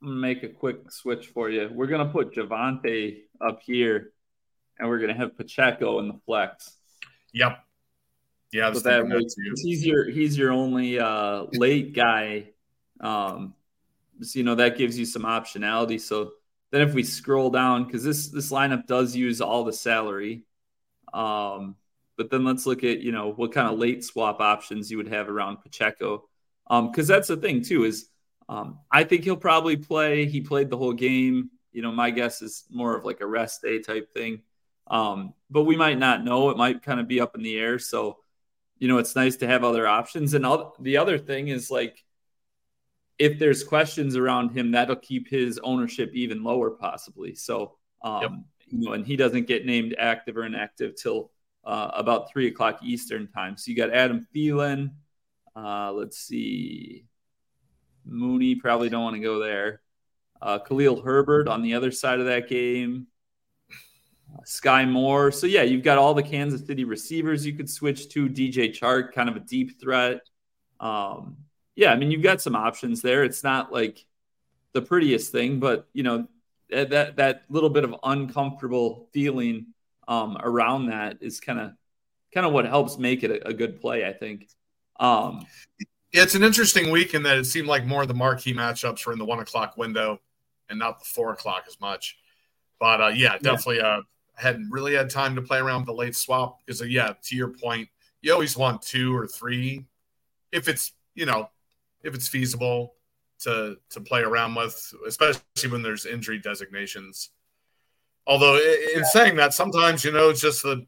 Make 0.00 0.42
a 0.42 0.48
quick 0.48 0.90
switch 0.90 1.28
for 1.28 1.50
you. 1.50 1.70
We're 1.72 1.86
going 1.86 2.04
to 2.04 2.12
put 2.12 2.34
Javonte 2.34 3.22
up 3.40 3.60
here, 3.62 4.12
and 4.78 4.88
we're 4.88 4.98
going 4.98 5.10
to 5.10 5.16
have 5.16 5.36
Pacheco 5.36 5.98
in 5.98 6.08
the 6.08 6.18
flex. 6.26 6.76
Yep. 7.32 7.58
Yeah, 8.52 8.70
so 8.74 8.80
that, 8.80 9.54
he's 9.62 9.84
your 9.86 10.10
he's 10.10 10.36
your 10.36 10.52
only 10.52 10.98
uh, 10.98 11.46
late 11.52 11.94
guy. 11.94 12.50
Um, 13.00 13.54
so, 14.20 14.38
you 14.38 14.44
know 14.44 14.56
that 14.56 14.76
gives 14.76 14.98
you 14.98 15.06
some 15.06 15.22
optionality. 15.22 15.98
So 15.98 16.32
then, 16.70 16.82
if 16.82 16.92
we 16.92 17.02
scroll 17.02 17.48
down, 17.48 17.84
because 17.84 18.04
this 18.04 18.28
this 18.28 18.50
lineup 18.52 18.86
does 18.86 19.16
use 19.16 19.40
all 19.40 19.64
the 19.64 19.72
salary, 19.72 20.44
um, 21.14 21.76
but 22.18 22.30
then 22.30 22.44
let's 22.44 22.66
look 22.66 22.84
at, 22.84 23.00
you 23.00 23.10
know, 23.10 23.32
what 23.32 23.52
kind 23.52 23.72
of 23.72 23.78
late 23.78 24.04
swap 24.04 24.40
options 24.40 24.90
you 24.90 24.98
would 24.98 25.08
have 25.08 25.30
around 25.30 25.62
Pacheco. 25.62 26.28
Um, 26.68 26.90
because 26.90 27.08
that's 27.08 27.28
the 27.28 27.38
thing 27.38 27.62
too, 27.62 27.84
is 27.84 28.08
um, 28.50 28.80
I 28.90 29.04
think 29.04 29.24
he'll 29.24 29.36
probably 29.36 29.76
play. 29.76 30.26
He 30.26 30.42
played 30.42 30.68
the 30.68 30.76
whole 30.76 30.92
game. 30.92 31.50
You 31.72 31.80
know, 31.80 31.90
my 31.90 32.10
guess 32.10 32.42
is 32.42 32.64
more 32.70 32.94
of 32.94 33.06
like 33.06 33.22
a 33.22 33.26
rest 33.26 33.62
day 33.62 33.80
type 33.80 34.12
thing. 34.12 34.42
Um, 34.86 35.34
but 35.50 35.62
we 35.62 35.76
might 35.76 35.98
not 35.98 36.24
know. 36.24 36.50
It 36.50 36.56
might 36.56 36.82
kind 36.82 37.00
of 37.00 37.08
be 37.08 37.20
up 37.20 37.34
in 37.34 37.42
the 37.42 37.58
air. 37.58 37.78
So, 37.78 38.18
you 38.78 38.88
know, 38.88 38.98
it's 38.98 39.16
nice 39.16 39.36
to 39.36 39.46
have 39.46 39.64
other 39.64 39.86
options. 39.86 40.34
And 40.34 40.44
all, 40.44 40.76
the 40.80 40.96
other 40.96 41.18
thing 41.18 41.48
is 41.48 41.70
like, 41.70 42.04
if 43.18 43.38
there's 43.38 43.62
questions 43.62 44.16
around 44.16 44.50
him, 44.50 44.72
that'll 44.72 44.96
keep 44.96 45.28
his 45.28 45.60
ownership 45.62 46.10
even 46.14 46.42
lower, 46.42 46.70
possibly. 46.70 47.34
So, 47.34 47.76
um, 48.02 48.22
yep. 48.22 48.30
you 48.66 48.78
know, 48.80 48.92
and 48.94 49.06
he 49.06 49.16
doesn't 49.16 49.46
get 49.46 49.64
named 49.64 49.94
active 49.98 50.36
or 50.36 50.44
inactive 50.44 50.96
till 50.96 51.30
uh, 51.64 51.90
about 51.94 52.30
three 52.32 52.48
o'clock 52.48 52.80
Eastern 52.82 53.28
time. 53.28 53.56
So 53.56 53.70
you 53.70 53.76
got 53.76 53.92
Adam 53.92 54.26
Thielen. 54.34 54.90
Uh, 55.54 55.92
let's 55.92 56.18
see. 56.18 57.04
Mooney 58.04 58.56
probably 58.56 58.88
don't 58.88 59.04
want 59.04 59.16
to 59.16 59.22
go 59.22 59.38
there. 59.38 59.80
Uh, 60.40 60.58
Khalil 60.58 61.02
Herbert 61.02 61.46
on 61.46 61.62
the 61.62 61.74
other 61.74 61.92
side 61.92 62.18
of 62.18 62.26
that 62.26 62.48
game. 62.48 63.06
Uh, 64.32 64.40
Skyy 64.44 64.88
Moore. 64.88 65.30
So 65.32 65.46
yeah, 65.46 65.62
you've 65.62 65.82
got 65.82 65.98
all 65.98 66.14
the 66.14 66.22
Kansas 66.22 66.66
City 66.66 66.84
receivers 66.84 67.44
you 67.44 67.54
could 67.54 67.68
switch 67.68 68.08
to. 68.10 68.28
DJ 68.28 68.76
Chark, 68.76 69.12
kind 69.12 69.28
of 69.28 69.36
a 69.36 69.40
deep 69.40 69.80
threat. 69.80 70.20
Um, 70.80 71.36
yeah, 71.74 71.92
I 71.92 71.96
mean 71.96 72.10
you've 72.10 72.22
got 72.22 72.40
some 72.40 72.56
options 72.56 73.02
there. 73.02 73.24
It's 73.24 73.44
not 73.44 73.72
like 73.72 74.04
the 74.72 74.82
prettiest 74.82 75.32
thing, 75.32 75.60
but 75.60 75.88
you 75.92 76.02
know 76.02 76.26
that 76.70 77.16
that 77.16 77.42
little 77.48 77.70
bit 77.70 77.84
of 77.84 77.94
uncomfortable 78.02 79.08
feeling 79.12 79.66
um, 80.08 80.38
around 80.40 80.86
that 80.86 81.18
is 81.20 81.40
kind 81.40 81.60
of 81.60 81.72
kind 82.32 82.46
of 82.46 82.52
what 82.52 82.64
helps 82.64 82.98
make 82.98 83.22
it 83.22 83.30
a, 83.30 83.48
a 83.48 83.52
good 83.52 83.80
play, 83.80 84.06
I 84.06 84.12
think. 84.12 84.48
Um, 84.98 85.46
it's 86.12 86.34
an 86.34 86.42
interesting 86.42 86.90
week 86.90 87.14
in 87.14 87.22
that 87.22 87.38
it 87.38 87.44
seemed 87.44 87.68
like 87.68 87.86
more 87.86 88.02
of 88.02 88.08
the 88.08 88.14
marquee 88.14 88.54
matchups 88.54 89.06
were 89.06 89.12
in 89.12 89.18
the 89.18 89.24
one 89.24 89.38
o'clock 89.38 89.76
window 89.76 90.20
and 90.68 90.78
not 90.78 90.98
the 90.98 91.04
four 91.04 91.32
o'clock 91.32 91.64
as 91.66 91.80
much. 91.80 92.18
But 92.78 93.00
uh, 93.00 93.08
yeah, 93.08 93.38
definitely 93.38 93.76
yeah. 93.78 94.00
Uh, 94.38 94.42
hadn't 94.42 94.70
really 94.70 94.94
had 94.94 95.10
time 95.10 95.34
to 95.36 95.42
play 95.42 95.58
around 95.58 95.82
with 95.82 95.86
the 95.86 95.94
late 95.94 96.16
swap 96.16 96.58
because 96.64 96.80
yeah, 96.86 97.12
to 97.22 97.36
your 97.36 97.48
point, 97.48 97.88
you 98.20 98.32
always 98.32 98.56
want 98.56 98.82
two 98.82 99.16
or 99.16 99.26
three 99.26 99.84
if 100.52 100.68
it's 100.68 100.92
you 101.14 101.26
know 101.26 101.48
if 102.02 102.14
it's 102.14 102.28
feasible 102.28 102.94
to 103.40 103.76
to 103.90 104.00
play 104.00 104.20
around 104.20 104.54
with, 104.54 104.94
especially 105.06 105.70
when 105.70 105.82
there's 105.82 106.06
injury 106.06 106.38
designations. 106.38 107.30
Although 108.26 108.56
in 108.56 109.00
yeah. 109.00 109.04
saying 109.04 109.36
that, 109.36 109.54
sometimes 109.54 110.04
you 110.04 110.12
know 110.12 110.30
it's 110.30 110.40
just 110.40 110.62
the 110.62 110.86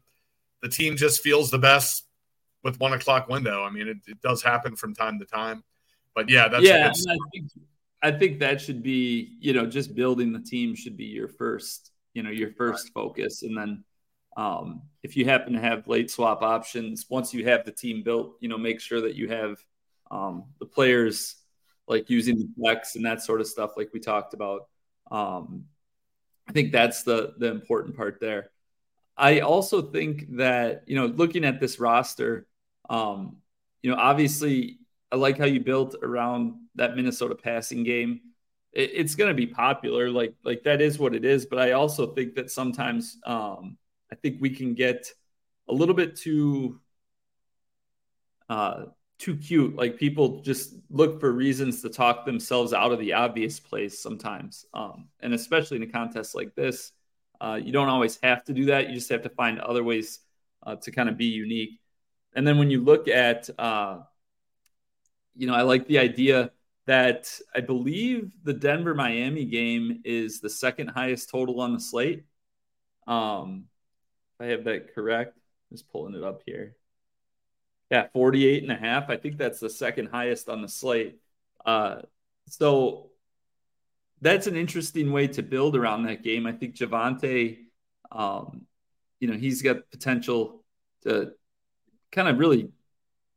the 0.61 0.69
team 0.69 0.95
just 0.95 1.21
feels 1.21 1.51
the 1.51 1.59
best 1.59 2.05
with 2.63 2.79
one 2.79 2.93
o'clock 2.93 3.27
window. 3.27 3.63
I 3.63 3.69
mean, 3.69 3.87
it, 3.87 3.97
it 4.07 4.21
does 4.21 4.41
happen 4.41 4.75
from 4.75 4.95
time 4.95 5.19
to 5.19 5.25
time, 5.25 5.63
but 6.15 6.29
yeah, 6.29 6.47
that's 6.47 6.63
yeah. 6.63 6.91
I 6.91 7.17
think, 7.31 7.51
I 8.01 8.11
think 8.11 8.39
that 8.39 8.61
should 8.61 8.81
be 8.81 9.35
you 9.39 9.53
know 9.53 9.65
just 9.65 9.95
building 9.95 10.31
the 10.31 10.39
team 10.39 10.75
should 10.75 10.97
be 10.97 11.05
your 11.05 11.27
first 11.27 11.91
you 12.15 12.23
know 12.23 12.31
your 12.31 12.51
first 12.51 12.91
focus, 12.93 13.43
and 13.43 13.55
then 13.55 13.83
um, 14.37 14.81
if 15.03 15.15
you 15.15 15.25
happen 15.25 15.53
to 15.53 15.59
have 15.59 15.87
late 15.87 16.09
swap 16.09 16.41
options, 16.41 17.05
once 17.09 17.33
you 17.33 17.45
have 17.45 17.65
the 17.65 17.71
team 17.71 18.01
built, 18.01 18.37
you 18.39 18.49
know 18.49 18.57
make 18.57 18.79
sure 18.81 19.01
that 19.01 19.15
you 19.15 19.29
have 19.29 19.63
um, 20.09 20.45
the 20.59 20.65
players 20.65 21.35
like 21.87 22.09
using 22.09 22.37
the 22.37 22.49
flex 22.57 22.95
and 22.95 23.05
that 23.05 23.21
sort 23.21 23.41
of 23.41 23.47
stuff, 23.47 23.77
like 23.77 23.91
we 23.93 23.99
talked 23.99 24.33
about. 24.33 24.67
Um, 25.11 25.65
I 26.47 26.51
think 26.51 26.71
that's 26.71 27.03
the 27.03 27.35
the 27.37 27.51
important 27.51 27.95
part 27.95 28.19
there. 28.19 28.49
I 29.17 29.41
also 29.41 29.81
think 29.81 30.37
that 30.37 30.83
you 30.87 30.95
know 30.95 31.05
looking 31.05 31.45
at 31.45 31.59
this 31.59 31.79
roster, 31.79 32.47
um, 32.89 33.37
you 33.81 33.91
know, 33.91 33.97
obviously 33.97 34.79
I 35.11 35.17
like 35.17 35.37
how 35.37 35.45
you 35.45 35.59
built 35.59 35.95
around 36.01 36.55
that 36.75 36.95
Minnesota 36.95 37.35
passing 37.35 37.83
game. 37.83 38.21
It, 38.75 38.91
it's 38.93 39.15
going 39.15 39.29
to 39.29 39.33
be 39.33 39.47
popular, 39.47 40.09
like 40.11 40.35
like 40.43 40.63
that 40.63 40.81
is 40.81 40.99
what 40.99 41.15
it 41.15 41.25
is. 41.25 41.45
But 41.45 41.59
I 41.59 41.71
also 41.71 42.13
think 42.13 42.35
that 42.35 42.51
sometimes 42.51 43.17
um, 43.25 43.77
I 44.11 44.15
think 44.15 44.37
we 44.41 44.51
can 44.51 44.75
get 44.75 45.07
a 45.67 45.73
little 45.73 45.95
bit 45.95 46.15
too 46.15 46.79
uh, 48.49 48.85
too 49.17 49.37
cute. 49.37 49.75
Like 49.75 49.97
people 49.97 50.41
just 50.41 50.75
look 50.89 51.19
for 51.19 51.31
reasons 51.31 51.81
to 51.81 51.89
talk 51.89 52.25
themselves 52.25 52.73
out 52.73 52.91
of 52.91 52.99
the 52.99 53.13
obvious 53.13 53.59
place 53.59 53.99
sometimes, 53.99 54.65
um, 54.73 55.07
and 55.21 55.33
especially 55.33 55.77
in 55.77 55.83
a 55.83 55.87
contest 55.87 56.35
like 56.35 56.53
this, 56.55 56.91
uh, 57.41 57.59
you 57.61 57.71
don't 57.71 57.89
always 57.89 58.19
have 58.21 58.43
to 58.45 58.53
do 58.53 58.65
that. 58.65 58.89
You 58.89 58.95
just 58.95 59.09
have 59.09 59.23
to 59.23 59.29
find 59.29 59.59
other 59.59 59.83
ways 59.83 60.19
uh, 60.63 60.75
to 60.77 60.91
kind 60.91 61.09
of 61.09 61.17
be 61.17 61.25
unique. 61.25 61.79
And 62.35 62.45
then 62.45 62.57
when 62.57 62.69
you 62.69 62.81
look 62.81 63.07
at, 63.07 63.49
uh, 63.57 63.99
you 65.35 65.47
know, 65.47 65.55
I 65.55 65.61
like 65.61 65.87
the 65.87 65.99
idea 65.99 66.51
that 66.87 67.39
I 67.53 67.61
believe 67.61 68.31
the 68.43 68.53
Denver 68.53 68.93
Miami 68.93 69.45
game 69.45 70.01
is 70.05 70.39
the 70.39 70.49
second 70.49 70.89
highest 70.89 71.29
total 71.29 71.61
on 71.61 71.73
the 71.73 71.79
slate. 71.79 72.25
Um, 73.07 73.65
I 74.39 74.45
have 74.45 74.65
that 74.65 74.93
correct, 74.93 75.37
just 75.71 75.89
pulling 75.89 76.15
it 76.15 76.23
up 76.23 76.41
here. 76.45 76.75
Yeah, 77.89 78.07
48 78.13 78.63
and 78.63 78.71
a 78.71 78.75
half. 78.75 79.09
I 79.09 79.17
think 79.17 79.37
that's 79.37 79.59
the 79.59 79.69
second 79.69 80.07
highest 80.07 80.49
on 80.49 80.61
the 80.61 80.67
slate. 80.67 81.19
Uh, 81.65 82.01
so 82.47 83.09
that's 84.21 84.47
an 84.47 84.55
interesting 84.55 85.11
way 85.11 85.27
to 85.27 85.43
build 85.43 85.75
around 85.75 86.03
that 86.03 86.23
game. 86.23 86.45
I 86.47 86.51
think 86.51 86.75
Javonte, 86.75 87.59
um, 88.11 88.65
you 89.19 89.27
know, 89.27 89.37
he's 89.37 89.61
got 89.61 89.89
potential 89.91 90.63
to 91.03 91.31
kind 92.11 92.27
of 92.27 92.39
really, 92.39 92.69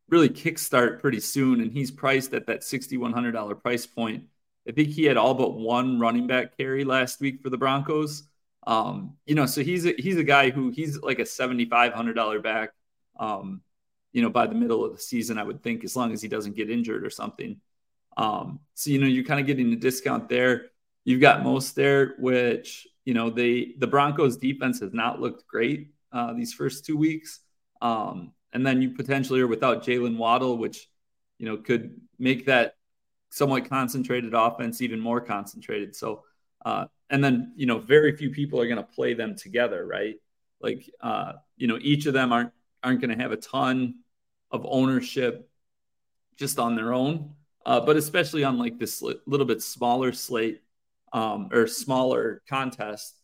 really 0.09 0.29
kickstart 0.29 1.01
pretty 1.01 1.21
soon. 1.21 1.61
And 1.61 1.73
he's 1.73 1.91
priced 1.91 2.35
at 2.35 2.47
that 2.47 2.61
$6,100 2.61 3.63
price 3.63 3.87
point. 3.87 4.25
I 4.69 4.73
think 4.73 4.89
he 4.89 5.05
had 5.05 5.17
all 5.17 5.35
but 5.35 5.55
one 5.55 5.99
running 5.99 6.27
back 6.27 6.57
carry 6.57 6.85
last 6.85 7.21
week 7.21 7.43
for 7.43 7.51
the 7.51 7.57
Broncos. 7.57 8.25
Um, 8.67 9.17
you 9.25 9.35
know, 9.35 9.47
so 9.47 9.63
he's 9.63 9.87
a, 9.87 9.95
he's 9.97 10.19
a 10.19 10.25
guy 10.25 10.51
who 10.51 10.71
he's 10.71 11.01
like 11.01 11.19
a 11.19 11.23
$7,500 11.23 12.43
back. 12.43 12.71
Um, 13.19 13.63
you 14.13 14.23
know, 14.23 14.31
by 14.31 14.47
the 14.47 14.55
middle 14.55 14.85
of 14.85 14.93
the 14.93 14.99
season, 14.99 15.39
I 15.39 15.43
would 15.43 15.63
think, 15.63 15.85
as 15.85 15.97
long 15.97 16.13
as 16.13 16.23
he 16.23 16.29
doesn't 16.29 16.57
get 16.57 16.71
injured 16.71 17.05
or 17.05 17.11
something. 17.11 17.61
Um, 18.17 18.61
so 18.75 18.91
you 18.91 18.99
know, 18.99 19.07
you're 19.07 19.25
kind 19.25 19.41
of 19.41 19.47
getting 19.47 19.73
a 19.73 19.77
discount 19.77 20.29
there. 20.29 20.67
You've 21.05 21.21
got 21.21 21.43
Mostert, 21.43 22.19
which 22.19 22.87
you 23.05 23.15
know 23.15 23.31
they 23.31 23.75
the 23.79 23.87
Broncos 23.87 24.37
defense 24.37 24.81
has 24.81 24.93
not 24.93 25.21
looked 25.21 25.47
great 25.47 25.93
uh, 26.13 26.33
these 26.33 26.53
first 26.53 26.85
two 26.85 26.97
weeks. 26.97 27.41
Um, 27.81 28.33
and 28.53 28.67
then 28.67 28.83
you 28.83 28.91
potentially 28.91 29.41
are 29.41 29.47
without 29.47 29.85
Jaylen 29.85 30.17
Waddle, 30.17 30.57
which 30.59 30.89
you 31.39 31.47
know 31.47 31.57
could 31.57 32.01
make 32.19 32.47
that 32.47 32.75
somewhat 33.31 33.69
concentrated 33.69 34.35
offense 34.35 34.81
even 34.81 35.01
more 35.01 35.21
concentrated. 35.21 35.95
So, 35.95 36.25
uh, 36.65 36.87
and 37.11 37.23
then 37.23 37.53
you 37.57 37.67
know 37.67 37.79
very 37.79 38.17
few 38.17 38.31
people 38.31 38.61
are 38.61 38.67
going 38.67 38.79
to 38.79 38.83
play 38.83 39.15
them 39.15 39.37
together, 39.37 39.87
right? 39.87 40.17
Like 40.61 40.91
uh, 41.01 41.35
you 41.57 41.67
know 41.67 41.79
each 41.81 42.07
of 42.07 42.15
them 42.15 42.33
aren't 42.33 42.53
aren't 42.83 43.01
going 43.01 43.17
to 43.17 43.23
have 43.23 43.33
a 43.33 43.37
ton 43.37 43.97
of 44.51 44.65
ownership 44.69 45.49
just 46.37 46.59
on 46.59 46.77
their 46.77 46.95
own, 46.95 47.35
uh, 47.67 47.81
but 47.81 47.97
especially 47.97 48.45
on 48.45 48.59
like 48.59 48.79
this 48.79 49.03
little 49.03 49.47
bit 49.47 49.63
smaller 49.63 50.13
slate 50.13 50.63
um, 51.13 51.49
or 51.53 51.67
smaller 51.67 52.43
contest, 52.49 53.15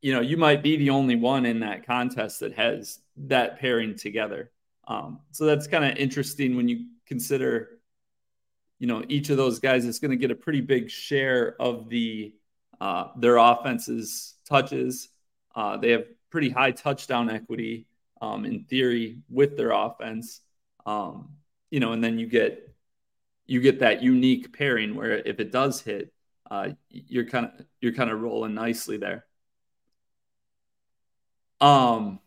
you 0.00 0.14
know, 0.14 0.20
you 0.20 0.36
might 0.36 0.62
be 0.62 0.76
the 0.76 0.90
only 0.90 1.16
one 1.16 1.44
in 1.46 1.60
that 1.60 1.86
contest 1.86 2.40
that 2.40 2.54
has 2.54 3.00
that 3.16 3.58
pairing 3.58 3.96
together. 3.96 4.50
Um, 4.88 5.20
so 5.30 5.44
that's 5.44 5.66
kind 5.66 5.84
of 5.84 5.96
interesting 5.98 6.56
when 6.56 6.68
you 6.68 6.86
consider, 7.06 7.78
you 8.78 8.86
know, 8.86 9.04
each 9.08 9.30
of 9.30 9.36
those 9.36 9.58
guys 9.58 9.84
is 9.84 9.98
going 9.98 10.10
to 10.10 10.16
get 10.16 10.30
a 10.30 10.34
pretty 10.34 10.60
big 10.60 10.90
share 10.90 11.54
of 11.60 11.88
the 11.88 12.34
uh, 12.80 13.08
their 13.16 13.36
offense's 13.36 14.34
touches. 14.48 15.10
Uh, 15.54 15.76
they 15.76 15.90
have 15.90 16.04
pretty 16.30 16.48
high 16.48 16.70
touchdown 16.70 17.28
equity 17.28 17.86
um, 18.22 18.44
in 18.44 18.64
theory 18.64 19.18
with 19.28 19.56
their 19.56 19.72
offense. 19.72 20.40
Um, 20.86 21.36
you 21.70 21.78
know, 21.78 21.92
and 21.92 22.02
then 22.02 22.18
you 22.18 22.26
get 22.26 22.74
you 23.46 23.60
get 23.60 23.80
that 23.80 24.02
unique 24.02 24.56
pairing 24.56 24.94
where 24.94 25.18
if 25.18 25.40
it 25.40 25.52
does 25.52 25.80
hit, 25.80 26.12
uh, 26.50 26.70
you're 26.88 27.26
kind 27.26 27.46
of 27.46 27.66
you're 27.80 27.92
kind 27.92 28.10
of 28.10 28.20
rolling 28.20 28.54
nicely 28.54 28.96
there. 28.96 29.26
Um, 31.60 32.20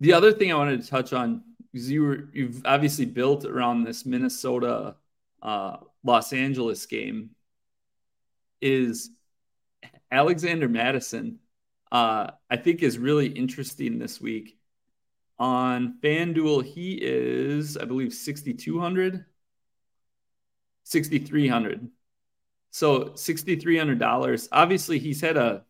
the 0.00 0.12
other 0.12 0.32
thing 0.32 0.52
I 0.52 0.56
wanted 0.56 0.82
to 0.82 0.88
touch 0.88 1.12
on 1.12 1.42
is 1.72 1.90
you 1.90 2.02
were 2.02 2.28
you've 2.32 2.62
obviously 2.64 3.04
built 3.04 3.44
around 3.44 3.84
this 3.84 4.06
Minnesota 4.06 4.96
uh, 5.42 5.78
Los 6.04 6.32
Angeles 6.32 6.86
game 6.86 7.30
is 8.60 9.10
Alexander 10.10 10.68
Mattison. 10.68 11.38
Uh, 11.90 12.32
I 12.50 12.56
think 12.56 12.82
is 12.82 12.98
really 12.98 13.28
interesting 13.28 13.98
this 13.98 14.20
week. 14.20 14.58
On 15.38 15.98
FanDuel, 16.02 16.64
he 16.64 16.98
is, 17.00 17.76
I 17.76 17.84
believe, 17.84 18.12
6,200, 18.12 19.24
6,300. 20.84 21.88
So 22.70 23.04
$6,300. 23.10 24.48
Obviously, 24.50 24.98
he's 24.98 25.20
had 25.20 25.36
a 25.36 25.64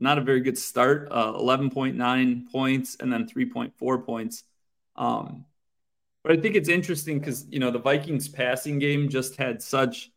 not 0.00 0.18
a 0.18 0.22
very 0.22 0.40
good 0.40 0.58
start, 0.58 1.08
uh, 1.10 1.32
11.9 1.32 2.50
points 2.50 2.96
and 3.00 3.12
then 3.12 3.28
3.4 3.28 4.04
points. 4.04 4.44
Um, 4.96 5.44
but 6.22 6.32
I 6.32 6.40
think 6.40 6.56
it's 6.56 6.68
interesting 6.68 7.18
because, 7.18 7.46
you 7.50 7.58
know, 7.58 7.70
the 7.70 7.78
Vikings 7.78 8.28
passing 8.28 8.78
game 8.78 9.08
just 9.08 9.36
had 9.36 9.62
such 9.62 10.10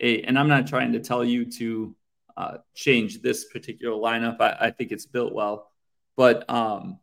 a, 0.00 0.22
and 0.22 0.38
I'm 0.38 0.48
not 0.48 0.66
trying 0.66 0.92
to 0.92 1.00
tell 1.00 1.24
you 1.24 1.44
to 1.52 1.94
uh, 2.36 2.56
change 2.74 3.22
this 3.22 3.44
particular 3.44 3.94
lineup. 3.94 4.40
I, 4.40 4.66
I, 4.66 4.70
think 4.70 4.90
it's 4.90 5.06
built 5.06 5.34
well. 5.34 5.70
But 6.16 6.48
um, 6.48 6.98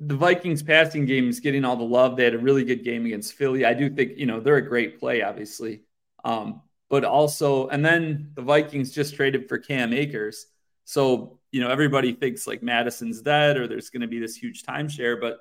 the 0.00 0.16
Vikings 0.16 0.62
passing 0.62 1.06
game 1.06 1.28
is 1.28 1.40
getting 1.40 1.64
all 1.64 1.76
the 1.76 1.84
love. 1.84 2.16
They 2.16 2.24
had 2.24 2.34
a 2.34 2.38
really 2.38 2.64
good 2.64 2.84
game 2.84 3.06
against 3.06 3.34
Philly. 3.34 3.64
I 3.64 3.72
do 3.74 3.88
think, 3.88 4.18
you 4.18 4.26
know, 4.26 4.40
they're 4.40 4.56
a 4.56 4.68
great 4.68 4.98
play, 4.98 5.22
obviously. 5.22 5.82
Um, 6.24 6.60
but 6.92 7.06
also, 7.06 7.68
and 7.68 7.82
then 7.82 8.32
the 8.34 8.42
Vikings 8.42 8.92
just 8.92 9.14
traded 9.14 9.48
for 9.48 9.56
Cam 9.56 9.94
Akers. 9.94 10.48
So, 10.84 11.38
you 11.50 11.58
know, 11.58 11.70
everybody 11.70 12.12
thinks 12.12 12.46
like 12.46 12.62
Mattison's 12.62 13.22
dead 13.22 13.56
or 13.56 13.66
there's 13.66 13.88
going 13.88 14.02
to 14.02 14.06
be 14.06 14.18
this 14.18 14.36
huge 14.36 14.62
timeshare. 14.62 15.18
But 15.18 15.38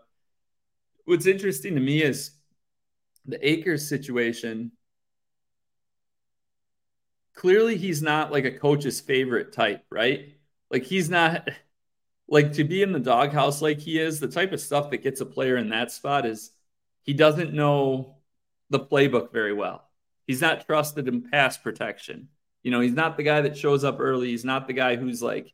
what's 1.04 1.26
interesting 1.26 1.76
to 1.76 1.82
me 1.82 2.04
is 2.04 2.32
the 3.26 3.46
Akers 3.46 3.90
situation. 3.90 4.72
Clearly, 7.36 7.76
he's 7.76 8.02
not 8.02 8.32
like 8.32 8.46
a 8.46 8.58
coach's 8.58 9.02
favorite 9.02 9.52
type, 9.52 9.84
right? 9.90 10.34
Like, 10.70 10.84
he's 10.84 11.10
not 11.10 11.50
like 12.30 12.54
to 12.54 12.64
be 12.64 12.82
in 12.82 12.94
the 12.94 13.00
doghouse 13.00 13.62
like 13.62 13.80
he 13.80 14.00
is. 14.00 14.22
The 14.22 14.30
type 14.30 14.54
of 14.54 14.62
stuff 14.62 14.90
that 14.92 15.04
gets 15.04 15.20
a 15.20 15.26
player 15.26 15.58
in 15.58 15.68
that 15.72 15.92
spot 15.92 16.26
is 16.26 16.52
he 17.04 17.14
doesn't 17.14 17.54
know 17.54 18.16
the 18.70 18.80
playbook 18.80 19.34
very 19.34 19.52
well 19.52 19.91
he's 20.32 20.42
not 20.42 20.66
trusted 20.66 21.10
in 21.10 21.30
pass 21.30 21.58
protection. 21.58 22.30
You 22.64 22.72
know, 22.72 22.80
he's 22.80 22.94
not 22.94 23.18
the 23.18 23.24
guy 23.24 23.42
that 23.42 23.58
shows 23.58 23.84
up 23.84 23.98
early. 24.00 24.30
He's 24.30 24.46
not 24.46 24.66
the 24.66 24.74
guy 24.74 24.96
who's 24.96 25.22
like, 25.22 25.54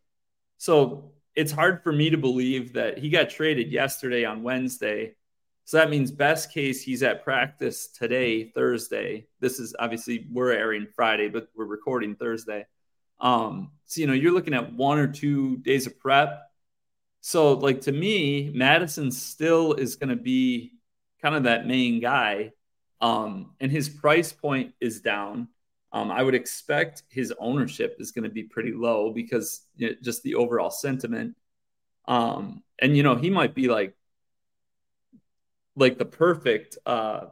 so 0.57 1.13
it's 1.35 1.51
hard 1.51 1.81
for 1.81 1.91
me 1.91 2.11
to 2.11 2.17
believe 2.17 2.73
that 2.73 2.99
he 2.99 3.09
got 3.09 3.31
traded 3.31 3.71
yesterday 3.71 4.23
on 4.23 4.43
Wednesday. 4.43 5.15
So 5.65 5.77
that 5.77 5.89
means 5.89 6.11
best 6.11 6.53
case 6.53 6.81
he's 6.83 7.01
at 7.01 7.23
practice 7.23 7.87
today, 7.87 8.51
Thursday. 8.51 9.27
This 9.39 9.59
is 9.59 9.75
obviously 9.79 10.27
we're 10.31 10.51
airing 10.51 10.87
Friday, 10.95 11.27
but 11.27 11.47
we're 11.55 11.65
recording 11.65 12.15
Thursday. 12.15 12.67
Um, 13.19 13.71
so 13.85 14.01
you 14.01 14.07
know, 14.07 14.13
you're 14.13 14.31
looking 14.31 14.53
at 14.53 14.73
one 14.73 14.99
or 14.99 15.07
two 15.07 15.57
days 15.57 15.87
of 15.87 15.99
prep. 15.99 16.43
So 17.21 17.53
like 17.53 17.81
to 17.81 17.91
me, 17.91 18.51
Mattison 18.53 19.11
still 19.11 19.73
is 19.73 19.95
going 19.95 20.09
to 20.09 20.15
be 20.15 20.73
kind 21.21 21.35
of 21.35 21.43
that 21.43 21.65
main 21.65 21.99
guy. 21.99 22.51
Um, 23.01 23.51
and 23.59 23.71
his 23.71 23.89
price 23.89 24.31
point 24.31 24.73
is 24.79 25.01
down. 25.01 25.49
Um, 25.91 26.11
I 26.11 26.21
would 26.21 26.35
expect 26.35 27.03
his 27.09 27.33
ownership 27.39 27.95
is 27.99 28.11
going 28.11 28.23
to 28.23 28.29
be 28.29 28.43
pretty 28.43 28.73
low 28.73 29.11
because 29.11 29.61
you 29.75 29.89
know, 29.89 29.95
just 30.01 30.23
the 30.23 30.35
overall 30.35 30.69
sentiment. 30.69 31.35
Um, 32.07 32.63
and 32.79 32.95
you 32.95 33.03
know, 33.03 33.15
he 33.15 33.29
might 33.29 33.55
be 33.55 33.67
like 33.67 33.95
like 35.75 35.97
the 35.97 36.05
perfect 36.05 36.77
uh, 36.85 37.27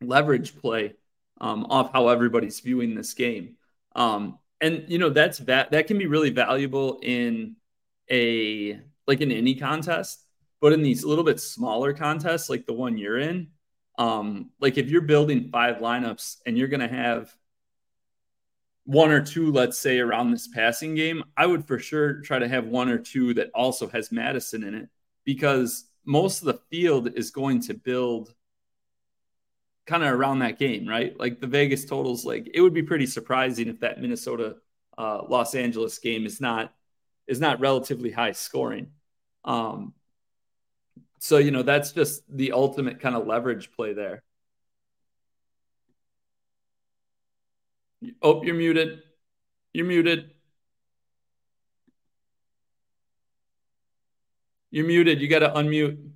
leverage 0.00 0.56
play 0.58 0.94
um, 1.40 1.66
off 1.68 1.92
how 1.92 2.08
everybody's 2.08 2.60
viewing 2.60 2.94
this 2.94 3.14
game. 3.14 3.56
Um, 3.94 4.38
and 4.60 4.84
you 4.88 4.98
know, 4.98 5.10
that's 5.10 5.38
that 5.40 5.70
that 5.70 5.86
can 5.86 5.98
be 5.98 6.06
really 6.06 6.30
valuable 6.30 6.98
in 7.02 7.56
a 8.10 8.80
like 9.06 9.20
in 9.20 9.30
any 9.30 9.54
contest, 9.54 10.24
but 10.60 10.72
in 10.72 10.82
these 10.82 11.04
little 11.04 11.24
bit 11.24 11.40
smaller 11.40 11.92
contests 11.92 12.48
like 12.48 12.66
the 12.66 12.72
one 12.72 12.96
you're 12.96 13.18
in, 13.18 13.48
um, 13.98 14.50
like 14.60 14.78
if 14.78 14.90
you're 14.90 15.02
building 15.02 15.48
five 15.50 15.76
lineups 15.78 16.36
and 16.46 16.56
you're 16.56 16.68
going 16.68 16.80
to 16.80 16.88
have 16.88 17.34
one 18.84 19.10
or 19.10 19.20
two, 19.20 19.50
let's 19.50 19.78
say, 19.78 19.98
around 19.98 20.30
this 20.30 20.46
passing 20.48 20.94
game, 20.94 21.24
I 21.36 21.46
would 21.46 21.66
for 21.66 21.78
sure 21.78 22.20
try 22.20 22.38
to 22.38 22.48
have 22.48 22.66
one 22.66 22.88
or 22.88 22.98
two 22.98 23.34
that 23.34 23.50
also 23.54 23.88
has 23.88 24.12
Mattison 24.12 24.62
in 24.62 24.74
it 24.74 24.88
because 25.24 25.86
most 26.04 26.40
of 26.40 26.46
the 26.46 26.60
field 26.70 27.10
is 27.16 27.30
going 27.30 27.60
to 27.62 27.74
build 27.74 28.32
kind 29.86 30.04
of 30.04 30.12
around 30.12 30.40
that 30.40 30.58
game, 30.58 30.86
right? 30.86 31.18
Like 31.18 31.40
the 31.40 31.46
Vegas 31.46 31.84
totals, 31.84 32.24
like 32.24 32.50
it 32.52 32.60
would 32.60 32.74
be 32.74 32.82
pretty 32.82 33.06
surprising 33.06 33.68
if 33.68 33.80
that 33.80 34.00
Minnesota 34.00 34.56
uh, 34.98 35.22
Los 35.28 35.54
Angeles 35.54 35.98
game 35.98 36.26
is 36.26 36.40
not 36.40 36.72
is 37.26 37.40
not 37.40 37.60
relatively 37.60 38.10
high 38.10 38.32
scoring. 38.32 38.88
Um, 39.44 39.94
so 41.18 41.38
you 41.38 41.50
know 41.50 41.62
that's 41.62 41.92
just 41.92 42.22
the 42.28 42.52
ultimate 42.52 43.00
kind 43.00 43.16
of 43.16 43.26
leverage 43.26 43.72
play 43.72 43.92
there. 43.92 44.22
Oh, 48.22 48.42
you're 48.42 48.54
muted. 48.54 49.02
You're 49.72 49.86
muted. 49.86 50.30
You're 54.70 54.86
muted. 54.86 55.20
You 55.20 55.28
got 55.28 55.38
to 55.40 55.48
unmute. 55.48 56.10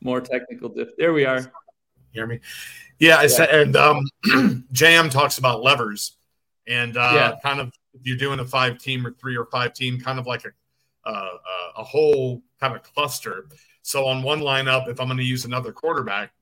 More 0.00 0.20
technical 0.20 0.68
diff. 0.68 0.90
There 0.98 1.12
we 1.12 1.24
are. 1.24 1.50
Hear 2.12 2.26
me? 2.26 2.40
Yeah, 2.98 3.16
I 3.16 3.22
yeah. 3.22 3.28
said, 3.28 3.48
and 3.50 3.76
um, 3.76 4.66
Jam 4.72 5.08
talks 5.10 5.38
about 5.38 5.62
levers, 5.62 6.16
and 6.66 6.96
uh, 6.96 7.10
yeah. 7.14 7.34
kind 7.42 7.60
of 7.60 7.72
if 7.94 8.00
you're 8.04 8.16
doing 8.16 8.40
a 8.40 8.44
five 8.44 8.78
team 8.78 9.06
or 9.06 9.12
three 9.12 9.36
or 9.36 9.46
five 9.46 9.74
team, 9.74 10.00
kind 10.00 10.18
of 10.18 10.26
like 10.26 10.44
a 10.44 10.50
uh, 11.08 11.30
a 11.76 11.84
whole 11.84 12.42
kind 12.60 12.74
of 12.74 12.82
cluster. 12.82 13.46
So 13.82 14.06
on 14.06 14.22
one 14.22 14.40
lineup, 14.40 14.88
if 14.88 15.00
I'm 15.00 15.08
going 15.08 15.18
to 15.18 15.24
use 15.24 15.44
another 15.44 15.72
quarterback, 15.72 16.32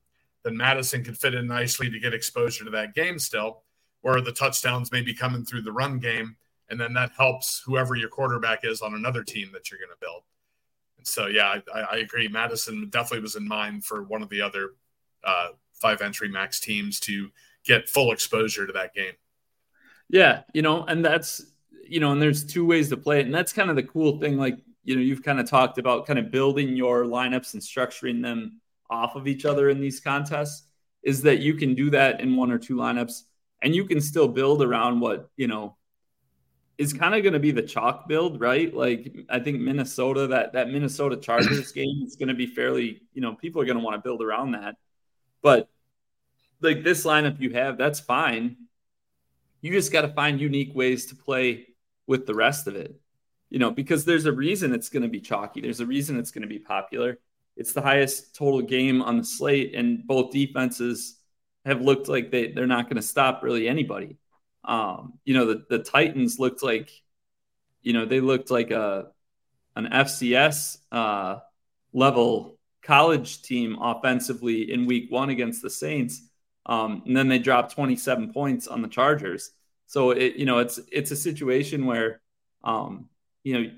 then 0.43 0.55
Mattison 0.55 1.03
could 1.03 1.17
fit 1.17 1.33
in 1.33 1.47
nicely 1.47 1.89
to 1.89 1.99
get 1.99 2.13
exposure 2.13 2.63
to 2.65 2.71
that 2.71 2.93
game 2.93 3.19
still, 3.19 3.63
where 4.01 4.21
the 4.21 4.31
touchdowns 4.31 4.91
may 4.91 5.01
be 5.01 5.13
coming 5.13 5.43
through 5.43 5.61
the 5.63 5.71
run 5.71 5.99
game, 5.99 6.35
and 6.69 6.79
then 6.79 6.93
that 6.93 7.11
helps 7.17 7.61
whoever 7.65 7.95
your 7.95 8.09
quarterback 8.09 8.59
is 8.63 8.81
on 8.81 8.93
another 8.93 9.23
team 9.23 9.49
that 9.53 9.69
you're 9.69 9.79
going 9.79 9.89
to 9.89 9.97
build. 9.99 10.23
And 10.97 11.07
so, 11.07 11.27
yeah, 11.27 11.59
I, 11.73 11.81
I, 11.81 11.97
agree. 11.97 12.27
Mattison 12.27 12.89
definitely 12.89 13.21
was 13.21 13.35
in 13.35 13.47
mind 13.47 13.83
for 13.83 14.03
one 14.03 14.21
of 14.21 14.29
the 14.29 14.41
other 14.41 14.71
uh, 15.23 15.49
five 15.73 16.01
entry 16.01 16.29
max 16.29 16.59
teams 16.59 16.99
to 17.01 17.29
get 17.65 17.89
full 17.89 18.11
exposure 18.11 18.65
to 18.67 18.73
that 18.73 18.93
game. 18.93 19.13
Yeah, 20.09 20.43
you 20.53 20.61
know, 20.61 20.83
and 20.83 21.03
that's 21.03 21.45
you 21.87 21.99
know, 21.99 22.11
and 22.11 22.21
there's 22.21 22.45
two 22.45 22.65
ways 22.65 22.89
to 22.89 22.97
play 22.97 23.19
it, 23.19 23.25
and 23.25 23.33
that's 23.33 23.53
kind 23.53 23.69
of 23.69 23.75
the 23.75 23.83
cool 23.83 24.19
thing. 24.19 24.37
Like 24.37 24.57
you 24.83 24.95
know, 24.95 25.01
you've 25.01 25.23
kind 25.23 25.39
of 25.39 25.49
talked 25.49 25.77
about 25.77 26.05
kind 26.05 26.19
of 26.19 26.31
building 26.31 26.75
your 26.75 27.03
lineups 27.03 27.53
and 27.53 27.61
structuring 27.61 28.21
them 28.21 28.59
off 28.89 29.15
of 29.15 29.27
each 29.27 29.45
other 29.45 29.69
in 29.69 29.79
these 29.79 29.99
contests. 29.99 30.63
Is 31.03 31.21
that 31.23 31.39
you 31.39 31.55
can 31.55 31.75
do 31.75 31.89
that 31.89 32.21
in 32.21 32.35
one 32.35 32.51
or 32.51 32.57
two 32.57 32.75
lineups, 32.75 33.23
and 33.61 33.75
you 33.75 33.85
can 33.85 33.99
still 33.99 34.27
build 34.27 34.61
around 34.61 34.99
what 34.99 35.29
you 35.35 35.47
know 35.47 35.75
is 36.77 36.93
kind 36.93 37.13
of 37.13 37.21
going 37.21 37.33
to 37.33 37.39
be 37.39 37.51
the 37.51 37.61
chalk 37.61 38.07
build, 38.07 38.39
right? 38.41 38.73
Like 38.73 39.15
I 39.29 39.39
think 39.39 39.59
Minnesota 39.59 40.27
that 40.27 40.53
that 40.53 40.69
Minnesota 40.69 41.17
Chargers 41.17 41.71
game 41.73 42.03
is 42.05 42.15
going 42.15 42.29
to 42.29 42.33
be 42.33 42.47
fairly, 42.47 43.01
you 43.13 43.21
know, 43.21 43.33
people 43.35 43.61
are 43.61 43.65
going 43.65 43.77
to 43.77 43.83
want 43.83 43.95
to 43.95 44.01
build 44.01 44.21
around 44.21 44.51
that. 44.51 44.75
But 45.41 45.69
like 46.61 46.83
this 46.83 47.05
lineup 47.05 47.39
you 47.39 47.51
have, 47.51 47.77
that's 47.77 47.99
fine. 47.99 48.57
You 49.63 49.71
just 49.71 49.93
got 49.93 50.01
to 50.01 50.09
find 50.09 50.41
unique 50.41 50.75
ways 50.75 51.05
to 51.07 51.15
play 51.15 51.67
with 52.05 52.25
the 52.25 52.33
rest 52.33 52.67
of 52.67 52.75
it. 52.75 52.99
You 53.49 53.59
know, 53.59 53.71
because 53.71 54.03
there's 54.03 54.25
a 54.25 54.31
reason 54.31 54.73
it's 54.73 54.89
going 54.89 55.03
to 55.03 55.09
be 55.09 55.21
chalky. 55.21 55.61
There's 55.61 55.79
a 55.79 55.85
reason 55.85 56.19
it's 56.19 56.31
going 56.31 56.41
to 56.41 56.49
be 56.49 56.59
popular. 56.59 57.17
It's 57.55 57.71
the 57.71 57.81
highest 57.81 58.35
total 58.35 58.61
game 58.61 59.01
on 59.01 59.17
the 59.17 59.23
slate 59.23 59.73
and 59.73 60.05
both 60.05 60.31
defenses 60.31 61.17
have 61.65 61.81
looked 61.81 62.09
like 62.09 62.29
they 62.29 62.51
they're 62.51 62.67
not 62.67 62.85
going 62.85 62.97
to 62.97 63.01
stop 63.01 63.41
really 63.41 63.69
anybody. 63.69 64.17
Um, 64.65 65.13
you 65.23 65.33
know, 65.33 65.45
the, 65.45 65.63
the 65.69 65.79
Titans 65.79 66.39
looked 66.39 66.61
like, 66.61 66.89
you 67.81 67.93
know, 67.93 68.05
they 68.05 68.19
looked 68.19 68.51
like 68.51 68.71
a 68.71 69.07
an 69.77 69.85
FCS 69.85 70.79
uh, 70.91 71.37
level 71.93 72.59
college 72.81 73.43
team 73.43 73.77
offensively 73.79 74.73
in 74.73 74.87
week 74.87 75.09
one 75.09 75.29
against 75.29 75.61
the 75.61 75.69
Saints. 75.69 76.21
Um, 76.65 77.03
and 77.05 77.15
then 77.15 77.27
they 77.27 77.39
dropped 77.39 77.73
27 77.73 78.31
points 78.33 78.67
on 78.67 78.81
the 78.81 78.87
Chargers. 78.87 79.51
So 79.87 80.11
it, 80.11 80.35
you 80.35 80.45
know, 80.45 80.59
it's 80.59 80.79
it's 80.91 81.11
a 81.11 81.15
situation 81.15 81.85
where 81.85 82.21
um, 82.63 83.09
you 83.43 83.53
know, 83.61 83.71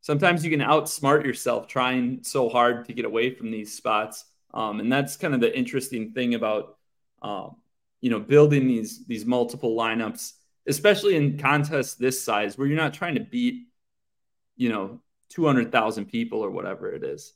sometimes 0.00 0.44
you 0.44 0.50
can 0.50 0.60
outsmart 0.60 1.24
yourself 1.24 1.68
trying 1.68 2.22
so 2.22 2.48
hard 2.48 2.86
to 2.86 2.92
get 2.92 3.04
away 3.04 3.34
from 3.34 3.50
these 3.50 3.72
spots. 3.74 4.24
Um, 4.52 4.80
and 4.80 4.92
that's 4.92 5.16
kind 5.16 5.34
of 5.34 5.40
the 5.40 5.56
interesting 5.56 6.12
thing 6.12 6.34
about 6.34 6.76
um, 7.22 7.56
you 8.04 8.10
know 8.10 8.20
building 8.20 8.68
these 8.68 9.06
these 9.06 9.24
multiple 9.24 9.74
lineups 9.74 10.34
especially 10.66 11.16
in 11.16 11.38
contests 11.38 11.94
this 11.94 12.22
size 12.22 12.58
where 12.58 12.66
you're 12.66 12.76
not 12.76 12.92
trying 12.92 13.14
to 13.14 13.20
beat 13.22 13.68
you 14.56 14.68
know 14.68 15.00
200,000 15.30 16.04
people 16.04 16.44
or 16.44 16.50
whatever 16.50 16.92
it 16.92 17.02
is 17.02 17.32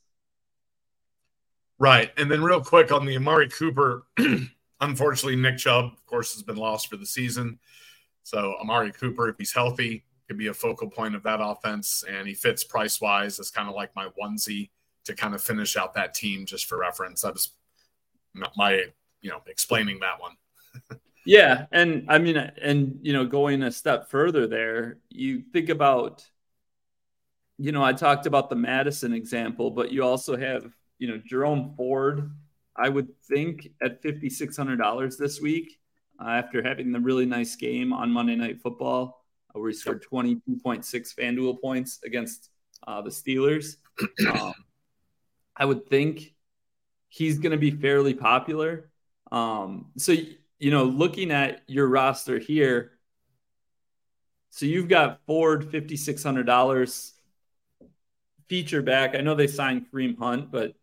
right. 1.79 2.11
And 2.17 2.29
then 2.29 2.43
real 2.43 2.61
quick 2.61 2.91
on 2.91 3.05
the 3.05 3.15
Amari 3.15 3.49
Cooper 3.49 4.03
unfortunately 4.81 5.35
Nick 5.35 5.57
Chubb 5.57 5.85
of 5.85 6.05
course 6.05 6.33
has 6.33 6.43
been 6.43 6.57
lost 6.57 6.87
for 6.87 6.97
the 6.97 7.05
season. 7.05 7.59
So 8.23 8.55
Amari 8.61 8.91
Cooper 8.91 9.29
if 9.29 9.37
he's 9.37 9.53
healthy 9.53 10.05
could 10.27 10.37
be 10.37 10.47
a 10.47 10.53
focal 10.53 10.89
point 10.89 11.15
of 11.15 11.23
that 11.23 11.39
offense. 11.41 12.03
And 12.07 12.27
he 12.27 12.35
fits 12.35 12.63
price 12.63 13.01
wise 13.01 13.39
as 13.39 13.49
kind 13.49 13.67
of 13.67 13.75
like 13.75 13.95
my 13.95 14.09
onesie 14.21 14.69
to 15.05 15.15
kind 15.15 15.33
of 15.33 15.41
finish 15.41 15.75
out 15.75 15.95
that 15.95 16.13
team 16.13 16.45
just 16.45 16.65
for 16.65 16.77
reference. 16.77 17.21
That 17.21 17.33
was 17.33 17.53
my 18.55 18.85
you 19.21 19.29
know 19.31 19.41
explaining 19.47 19.99
that 20.01 20.21
one. 20.21 20.99
Yeah, 21.25 21.65
and 21.71 22.05
I 22.07 22.17
mean, 22.17 22.37
and 22.37 22.99
you 23.03 23.13
know, 23.13 23.25
going 23.25 23.61
a 23.61 23.71
step 23.71 24.09
further 24.09 24.47
there, 24.47 24.97
you 25.09 25.43
think 25.53 25.69
about, 25.69 26.25
you 27.57 27.71
know, 27.71 27.83
I 27.83 27.93
talked 27.93 28.25
about 28.25 28.49
the 28.49 28.55
Mattison 28.55 29.13
example, 29.13 29.69
but 29.69 29.91
you 29.91 30.03
also 30.03 30.37
have, 30.37 30.73
you 30.99 31.07
know, 31.07 31.17
Jerome 31.25 31.73
Ford. 31.75 32.31
I 32.75 32.87
would 32.87 33.09
think 33.23 33.69
at 33.81 34.01
fifty 34.01 34.29
six 34.29 34.55
hundred 34.55 34.77
dollars 34.77 35.17
this 35.17 35.41
week, 35.41 35.79
uh, 36.21 36.29
after 36.29 36.61
having 36.61 36.91
the 36.91 36.99
really 36.99 37.25
nice 37.25 37.55
game 37.55 37.91
on 37.91 38.11
Monday 38.11 38.35
Night 38.35 38.61
Football, 38.61 39.25
uh, 39.55 39.59
where 39.59 39.69
he 39.69 39.75
scored 39.75 40.03
twenty 40.03 40.35
two 40.45 40.57
point 40.61 40.85
six 40.85 41.13
FanDuel 41.13 41.59
points 41.61 41.99
against 42.05 42.49
uh, 42.85 43.01
the 43.01 43.09
Steelers. 43.09 43.77
Um, 44.29 44.53
I 45.57 45.65
would 45.65 45.89
think 45.89 46.33
he's 47.09 47.39
going 47.39 47.51
to 47.51 47.57
be 47.57 47.71
fairly 47.71 48.13
popular. 48.13 48.89
Um, 49.29 49.91
so 49.97 50.13
you 50.57 50.71
know, 50.71 50.85
looking 50.85 51.31
at 51.31 51.63
your 51.67 51.87
roster 51.87 52.39
here, 52.39 52.91
so 54.51 54.65
you've 54.65 54.87
got 54.87 55.19
Ford 55.27 55.69
fifty 55.69 55.97
six 55.97 56.23
hundred 56.23 56.45
dollars 56.45 57.13
feature 58.47 58.81
back. 58.81 59.15
I 59.15 59.21
know 59.21 59.35
they 59.35 59.47
signed 59.47 59.85
Kareem 59.91 60.17
Hunt, 60.17 60.51
but 60.51 60.73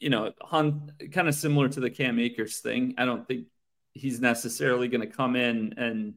you 0.00 0.10
know, 0.10 0.32
Hunt 0.40 1.12
kind 1.12 1.28
of 1.28 1.34
similar 1.34 1.68
to 1.68 1.80
the 1.80 1.90
Cam 1.90 2.18
Akers 2.18 2.58
thing. 2.58 2.94
I 2.98 3.04
don't 3.04 3.28
think 3.28 3.46
he's 3.92 4.20
necessarily 4.20 4.88
going 4.88 5.02
to 5.02 5.14
come 5.14 5.36
in 5.36 5.74
and 5.76 6.14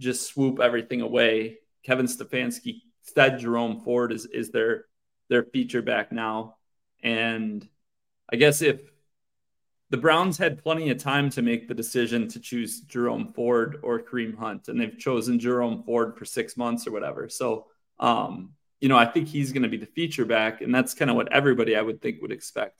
just 0.00 0.26
swoop 0.26 0.60
everything 0.60 1.02
away. 1.02 1.58
Kevin 1.84 2.06
Stefanski 2.06 2.82
said 3.02 3.38
Jerome 3.38 3.80
Ford 3.80 4.12
is 4.12 4.26
is 4.26 4.50
their 4.50 4.86
their 5.28 5.44
feature 5.44 5.82
back 5.82 6.10
now, 6.10 6.56
and 7.02 7.66
I 8.32 8.36
guess 8.36 8.62
if 8.62 8.80
the 9.90 9.96
Browns 9.96 10.38
had 10.38 10.62
plenty 10.62 10.90
of 10.90 10.98
time 10.98 11.30
to 11.30 11.42
make 11.42 11.66
the 11.66 11.74
decision 11.74 12.28
to 12.28 12.40
choose 12.40 12.80
Jerome 12.82 13.32
Ford 13.32 13.78
or 13.82 14.00
Kareem 14.00 14.38
Hunt, 14.38 14.68
and 14.68 14.80
they've 14.80 14.98
chosen 14.98 15.38
Jerome 15.38 15.82
Ford 15.82 16.16
for 16.16 16.24
six 16.24 16.56
months 16.56 16.86
or 16.86 16.92
whatever. 16.92 17.28
So, 17.28 17.66
um, 17.98 18.52
you 18.80 18.88
know, 18.88 18.96
I 18.96 19.06
think 19.06 19.28
he's 19.28 19.52
going 19.52 19.62
to 19.62 19.68
be 19.68 19.76
the 19.76 19.86
feature 19.86 20.24
back, 20.24 20.60
and 20.60 20.74
that's 20.74 20.94
kind 20.94 21.10
of 21.10 21.16
what 21.16 21.32
everybody 21.32 21.76
I 21.76 21.82
would 21.82 22.00
think 22.00 22.20
would 22.22 22.32
expect. 22.32 22.76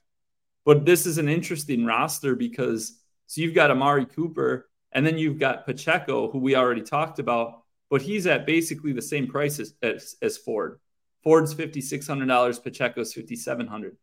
But 0.64 0.84
this 0.84 1.06
is 1.06 1.18
an 1.18 1.28
interesting 1.28 1.84
roster 1.84 2.34
because 2.34 2.98
so 3.26 3.40
you've 3.40 3.54
got 3.54 3.70
Amari 3.70 4.06
Cooper, 4.06 4.68
and 4.92 5.06
then 5.06 5.18
you've 5.18 5.38
got 5.38 5.66
Pacheco, 5.66 6.30
who 6.30 6.38
we 6.38 6.56
already 6.56 6.82
talked 6.82 7.18
about, 7.18 7.62
but 7.88 8.02
he's 8.02 8.26
at 8.26 8.46
basically 8.46 8.92
the 8.92 9.02
same 9.02 9.28
price 9.28 9.60
as, 9.60 9.74
as, 9.82 10.16
as 10.20 10.36
Ford. 10.36 10.80
Ford's 11.22 11.52
fifty 11.52 11.80
six 11.80 12.06
hundred 12.06 12.26
dollars, 12.26 12.58
Pacheco's 12.58 13.12
fifty 13.12 13.36
seven 13.36 13.66
hundred. 13.66 13.96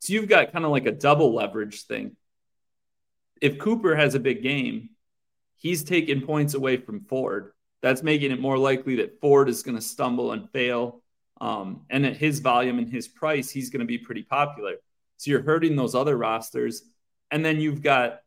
So 0.00 0.12
you've 0.12 0.28
got 0.28 0.52
kind 0.52 0.64
of 0.64 0.70
like 0.70 0.86
a 0.86 0.92
double 0.92 1.34
leverage 1.34 1.84
thing 1.84 2.16
if 3.40 3.58
Cooper 3.58 3.94
has 3.94 4.14
a 4.14 4.20
big 4.20 4.42
game, 4.42 4.88
he's 5.56 5.84
taking 5.84 6.22
points 6.22 6.54
away 6.54 6.78
from 6.78 7.04
Ford. 7.04 7.52
That's 7.82 8.02
making 8.02 8.32
it 8.32 8.40
more 8.40 8.56
likely 8.56 8.96
that 8.96 9.20
Ford 9.20 9.50
is 9.50 9.62
going 9.62 9.76
to 9.76 9.82
stumble 9.82 10.32
and 10.32 10.50
fail. 10.50 11.02
Um, 11.40 11.82
and 11.90 12.06
at 12.06 12.16
his 12.16 12.40
volume 12.40 12.78
and 12.78 12.88
his 12.88 13.08
price, 13.08 13.50
he's 13.50 13.70
going 13.70 13.80
to 13.80 13.86
be 13.86 13.98
pretty 13.98 14.22
popular. 14.22 14.76
So 15.16 15.30
you're 15.30 15.42
hurting 15.42 15.76
those 15.76 15.94
other 15.94 16.16
rosters. 16.16 16.82
And 17.30 17.44
then 17.44 17.60
you've 17.60 17.82
got 17.82 18.20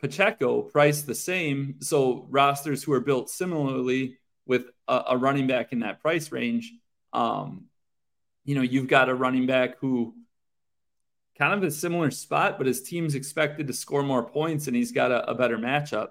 Pacheco 0.00 0.62
priced 0.62 1.06
the 1.06 1.14
same. 1.14 1.76
So 1.80 2.26
rosters 2.30 2.82
who 2.82 2.92
are 2.92 3.00
built 3.00 3.30
similarly 3.30 4.18
with 4.46 4.66
a, 4.88 5.02
a 5.10 5.16
running 5.16 5.46
back 5.46 5.72
in 5.72 5.80
that 5.80 6.00
price 6.00 6.32
range, 6.32 6.72
um, 7.12 7.66
you 8.44 8.54
know, 8.54 8.62
you've 8.62 8.88
got 8.88 9.08
a 9.08 9.14
running 9.14 9.46
back 9.46 9.78
who 9.78 10.14
kind 11.38 11.54
of 11.54 11.62
a 11.62 11.70
similar 11.70 12.10
spot, 12.10 12.58
but 12.58 12.66
his 12.66 12.82
team's 12.82 13.14
expected 13.14 13.66
to 13.66 13.72
score 13.72 14.02
more 14.02 14.24
points 14.24 14.66
and 14.66 14.76
he's 14.76 14.92
got 14.92 15.10
a, 15.10 15.30
a 15.30 15.34
better 15.34 15.58
matchup. 15.58 16.08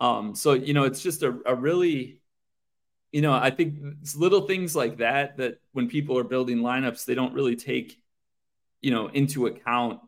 Um, 0.00 0.34
so, 0.34 0.54
you 0.54 0.72
know, 0.72 0.84
it's 0.84 1.02
just 1.02 1.22
a, 1.22 1.38
a 1.44 1.54
really 1.54 2.19
you 3.12 3.22
know, 3.22 3.32
I 3.32 3.50
think 3.50 3.78
it's 4.02 4.14
little 4.14 4.42
things 4.42 4.76
like 4.76 4.98
that 4.98 5.36
that 5.38 5.60
when 5.72 5.88
people 5.88 6.16
are 6.18 6.24
building 6.24 6.58
lineups, 6.58 7.04
they 7.04 7.14
don't 7.14 7.34
really 7.34 7.56
take, 7.56 8.00
you 8.80 8.92
know, 8.92 9.08
into 9.08 9.46
account 9.46 10.00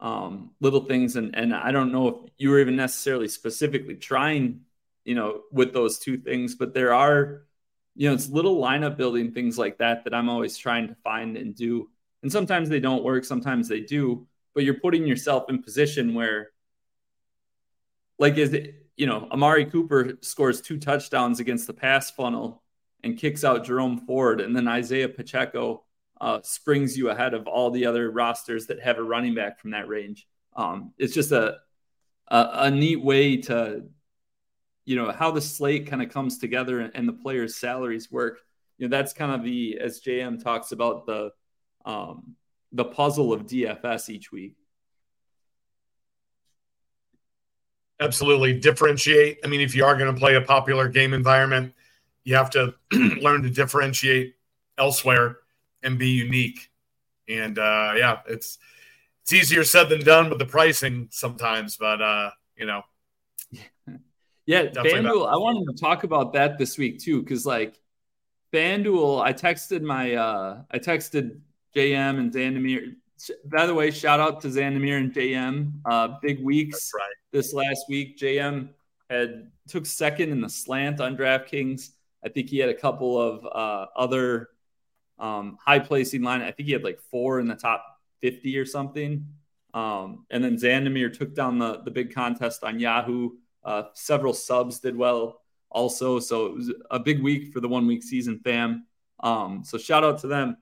um, 0.00 0.50
little 0.60 0.84
things. 0.84 1.16
And 1.16 1.34
and 1.34 1.54
I 1.54 1.72
don't 1.72 1.92
know 1.92 2.08
if 2.08 2.30
you 2.36 2.50
were 2.50 2.60
even 2.60 2.76
necessarily 2.76 3.28
specifically 3.28 3.96
trying, 3.96 4.62
you 5.04 5.14
know, 5.14 5.42
with 5.50 5.72
those 5.72 5.98
two 5.98 6.18
things, 6.18 6.54
but 6.54 6.74
there 6.74 6.92
are, 6.92 7.44
you 7.94 8.08
know, 8.08 8.14
it's 8.14 8.28
little 8.28 8.60
lineup 8.60 8.96
building 8.96 9.32
things 9.32 9.56
like 9.56 9.78
that 9.78 10.04
that 10.04 10.14
I'm 10.14 10.28
always 10.28 10.58
trying 10.58 10.88
to 10.88 10.96
find 10.96 11.36
and 11.36 11.54
do. 11.54 11.88
And 12.22 12.30
sometimes 12.30 12.68
they 12.68 12.80
don't 12.80 13.02
work, 13.02 13.24
sometimes 13.24 13.68
they 13.68 13.80
do, 13.80 14.26
but 14.54 14.64
you're 14.64 14.80
putting 14.80 15.06
yourself 15.06 15.44
in 15.48 15.62
position 15.62 16.14
where, 16.14 16.50
like, 18.18 18.36
is 18.36 18.52
it 18.52 18.81
you 18.96 19.06
know, 19.06 19.28
Amari 19.30 19.64
Cooper 19.64 20.18
scores 20.20 20.60
two 20.60 20.78
touchdowns 20.78 21.40
against 21.40 21.66
the 21.66 21.74
pass 21.74 22.10
funnel 22.10 22.62
and 23.02 23.18
kicks 23.18 23.44
out 23.44 23.64
Jerome 23.64 23.98
Ford, 24.06 24.40
and 24.40 24.54
then 24.54 24.68
Isaiah 24.68 25.08
Pacheco 25.08 25.84
uh, 26.20 26.40
springs 26.42 26.96
you 26.96 27.10
ahead 27.10 27.34
of 27.34 27.48
all 27.48 27.70
the 27.70 27.86
other 27.86 28.10
rosters 28.10 28.66
that 28.66 28.80
have 28.80 28.98
a 28.98 29.02
running 29.02 29.34
back 29.34 29.58
from 29.58 29.72
that 29.72 29.88
range. 29.88 30.26
Um, 30.54 30.92
it's 30.98 31.14
just 31.14 31.32
a, 31.32 31.56
a, 32.28 32.48
a 32.54 32.70
neat 32.70 33.02
way 33.02 33.38
to, 33.38 33.84
you 34.84 34.96
know, 34.96 35.10
how 35.10 35.32
the 35.32 35.40
slate 35.40 35.88
kind 35.88 36.02
of 36.02 36.10
comes 36.10 36.38
together 36.38 36.80
and 36.80 37.08
the 37.08 37.12
players' 37.12 37.56
salaries 37.56 38.10
work. 38.10 38.38
You 38.78 38.88
know, 38.88 38.96
that's 38.96 39.12
kind 39.12 39.32
of 39.32 39.42
the 39.42 39.78
as 39.80 40.00
JM 40.00 40.42
talks 40.42 40.72
about 40.72 41.06
the 41.06 41.30
um, 41.84 42.36
the 42.70 42.84
puzzle 42.84 43.32
of 43.32 43.46
DFS 43.46 44.08
each 44.08 44.30
week. 44.30 44.54
Absolutely 48.00 48.58
differentiate. 48.58 49.38
I 49.44 49.46
mean, 49.46 49.60
if 49.60 49.74
you 49.74 49.84
are 49.84 49.96
going 49.96 50.12
to 50.12 50.18
play 50.18 50.34
a 50.34 50.40
popular 50.40 50.88
game 50.88 51.14
environment, 51.14 51.74
you 52.24 52.34
have 52.36 52.50
to 52.50 52.74
learn 52.92 53.42
to 53.42 53.50
differentiate 53.50 54.36
elsewhere 54.78 55.38
and 55.82 55.98
be 55.98 56.08
unique. 56.08 56.70
And 57.28 57.58
uh, 57.58 57.94
yeah, 57.96 58.20
it's 58.26 58.58
it's 59.22 59.32
easier 59.32 59.64
said 59.64 59.88
than 59.88 60.02
done 60.02 60.28
with 60.28 60.38
the 60.38 60.46
pricing 60.46 61.08
sometimes, 61.10 61.76
but 61.76 62.02
uh, 62.02 62.30
you 62.56 62.66
know. 62.66 62.82
Yeah, 64.44 64.64
FanDuel. 64.64 65.32
I 65.32 65.36
wanted 65.36 65.72
to 65.72 65.80
talk 65.80 66.02
about 66.02 66.32
that 66.32 66.58
this 66.58 66.76
week 66.76 66.98
too, 66.98 67.22
because 67.22 67.46
like 67.46 67.78
FanDuel, 68.52 69.22
I 69.22 69.32
texted 69.32 69.82
my 69.82 70.14
uh 70.14 70.62
I 70.68 70.78
texted 70.80 71.38
JM 71.76 72.18
and 72.18 72.32
Zandamir 72.32 72.96
by 73.44 73.66
the 73.66 73.74
way, 73.74 73.90
shout 73.90 74.20
out 74.20 74.40
to 74.42 74.48
Zandamir 74.48 74.98
and 74.98 75.12
JM. 75.12 75.72
Uh, 75.84 76.16
big 76.20 76.42
weeks 76.42 76.92
right. 76.94 77.02
this 77.30 77.52
last 77.52 77.86
week. 77.88 78.18
JM 78.18 78.70
had 79.08 79.50
took 79.68 79.86
second 79.86 80.30
in 80.30 80.40
the 80.40 80.48
slant 80.48 81.00
on 81.00 81.16
DraftKings. 81.16 81.90
I 82.24 82.28
think 82.28 82.48
he 82.48 82.58
had 82.58 82.68
a 82.68 82.74
couple 82.74 83.20
of 83.20 83.44
uh, 83.44 83.86
other 83.96 84.50
um, 85.18 85.58
high 85.64 85.78
placing 85.78 86.22
line. 86.22 86.42
I 86.42 86.50
think 86.50 86.66
he 86.66 86.72
had 86.72 86.84
like 86.84 87.00
four 87.10 87.40
in 87.40 87.46
the 87.46 87.54
top 87.54 87.84
50 88.20 88.56
or 88.58 88.64
something. 88.64 89.26
Um, 89.74 90.26
and 90.30 90.42
then 90.42 90.56
Zandamir 90.56 91.12
took 91.16 91.34
down 91.34 91.58
the, 91.58 91.82
the 91.82 91.90
big 91.90 92.14
contest 92.14 92.62
on 92.64 92.78
Yahoo. 92.78 93.30
Uh, 93.64 93.84
several 93.94 94.34
subs 94.34 94.80
did 94.80 94.96
well 94.96 95.40
also. 95.70 96.18
So 96.18 96.46
it 96.46 96.54
was 96.54 96.72
a 96.90 96.98
big 96.98 97.22
week 97.22 97.52
for 97.52 97.60
the 97.60 97.68
one 97.68 97.86
week 97.86 98.02
season 98.02 98.40
fam. 98.42 98.86
Um, 99.20 99.62
so 99.64 99.78
shout 99.78 100.04
out 100.04 100.18
to 100.20 100.26
them. 100.26 100.56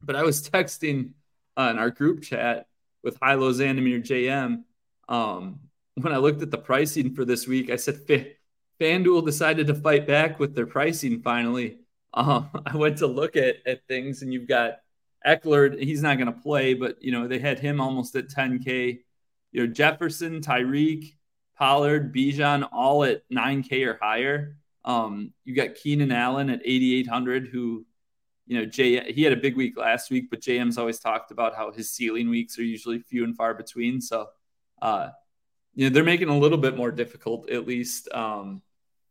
But 0.00 0.16
I 0.16 0.22
was 0.22 0.48
texting 0.48 1.12
uh, 1.56 1.68
in 1.70 1.78
our 1.78 1.90
group 1.90 2.22
chat 2.22 2.66
with 3.02 3.18
High 3.20 3.32
Hilo 3.32 3.52
Zandamir 3.52 4.02
JM. 4.02 4.64
Um, 5.08 5.60
when 5.94 6.12
I 6.12 6.18
looked 6.18 6.42
at 6.42 6.50
the 6.50 6.58
pricing 6.58 7.14
for 7.14 7.24
this 7.24 7.46
week, 7.46 7.70
I 7.70 7.76
said 7.76 8.06
FanDuel 8.80 9.24
decided 9.24 9.66
to 9.66 9.74
fight 9.74 10.06
back 10.06 10.38
with 10.38 10.54
their 10.54 10.66
pricing 10.66 11.20
finally. 11.20 11.78
Um, 12.14 12.50
I 12.66 12.76
went 12.76 12.98
to 12.98 13.06
look 13.06 13.36
at, 13.36 13.56
at 13.66 13.86
things, 13.86 14.22
and 14.22 14.32
you've 14.32 14.48
got 14.48 14.78
Ekeler. 15.26 15.80
He's 15.80 16.02
not 16.02 16.18
going 16.18 16.32
to 16.32 16.40
play, 16.40 16.74
but 16.74 17.02
you 17.02 17.12
know 17.12 17.28
they 17.28 17.38
had 17.38 17.58
him 17.58 17.80
almost 17.80 18.16
at 18.16 18.28
10K. 18.28 19.00
You 19.52 19.66
know 19.66 19.72
Jefferson, 19.72 20.40
Tyreek, 20.40 21.14
Pollard, 21.58 22.14
Bijan, 22.14 22.68
all 22.72 23.04
at 23.04 23.22
9K 23.30 23.86
or 23.86 23.98
higher. 24.00 24.56
Um, 24.84 25.32
you 25.44 25.54
got 25.54 25.76
Keenan 25.76 26.10
Allen 26.10 26.50
at 26.50 26.60
8,800, 26.64 27.48
who 27.48 27.86
you 28.46 28.58
know, 28.58 28.66
Jay, 28.66 29.12
he 29.12 29.22
had 29.22 29.32
a 29.32 29.36
big 29.36 29.56
week 29.56 29.76
last 29.76 30.10
week, 30.10 30.30
but 30.30 30.40
JM's 30.40 30.78
always 30.78 30.98
talked 30.98 31.30
about 31.30 31.54
how 31.54 31.70
his 31.72 31.90
ceiling 31.90 32.28
weeks 32.28 32.58
are 32.58 32.64
usually 32.64 32.98
few 32.98 33.24
and 33.24 33.36
far 33.36 33.54
between. 33.54 34.00
So, 34.00 34.28
uh, 34.80 35.10
you 35.74 35.88
know, 35.88 35.94
they're 35.94 36.04
making 36.04 36.28
a 36.28 36.38
little 36.38 36.58
bit 36.58 36.76
more 36.76 36.90
difficult, 36.90 37.50
at 37.50 37.66
least. 37.66 38.08
Um, 38.12 38.62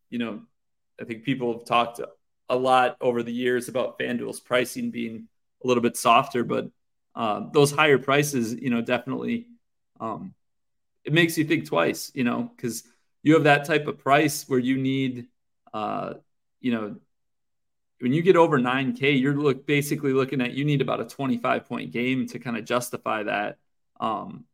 you 0.10 0.20
know, 0.20 0.42
I 1.00 1.06
think 1.06 1.24
people 1.24 1.54
have 1.54 1.66
talked 1.66 2.02
a 2.50 2.56
lot 2.56 2.98
over 3.00 3.24
the 3.24 3.34
years 3.34 3.70
about 3.70 3.98
FanDuel's 3.98 4.42
pricing 4.42 4.92
being 4.92 5.28
a 5.64 5.68
little 5.68 5.82
bit 5.82 5.98
softer, 5.98 6.44
but 6.44 6.70
uh, 7.16 7.46
those 7.54 7.72
higher 7.72 7.98
prices, 7.98 8.54
you 8.54 8.70
know, 8.70 8.82
definitely 8.82 9.48
um, 10.00 10.34
it 11.04 11.14
makes 11.14 11.38
you 11.38 11.46
think 11.46 11.68
twice, 11.68 12.12
you 12.14 12.24
know, 12.24 12.52
because 12.56 12.84
you 13.24 13.34
have 13.36 13.44
that 13.44 13.66
type 13.66 13.88
of 13.88 14.00
price 14.00 14.48
where 14.48 14.60
you 14.60 14.78
need, 14.78 15.28
uh, 15.74 16.16
you 16.60 16.72
know, 16.72 16.96
when 18.02 18.14
you 18.14 18.22
get 18.22 18.36
over 18.36 18.60
9K, 18.60 19.20
you're 19.20 19.36
look 19.36 19.66
basically 19.66 20.14
looking 20.14 20.42
at 20.42 20.54
you 20.54 20.66
need 20.66 20.82
about 20.82 21.02
a 21.02 21.06
25 21.06 21.66
point 21.66 21.92
game 21.92 22.28
to 22.28 22.40
kind 22.40 22.58
of 22.58 22.66
justify 22.66 23.24
that, 23.24 23.58
um, 24.00 24.46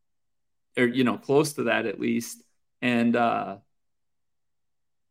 or 0.77 0.85
you 0.85 1.03
know, 1.03 1.17
close 1.17 1.53
to 1.53 1.63
that 1.63 1.85
at 1.85 1.99
least. 1.99 2.43
And 2.81 3.15
uh, 3.15 3.57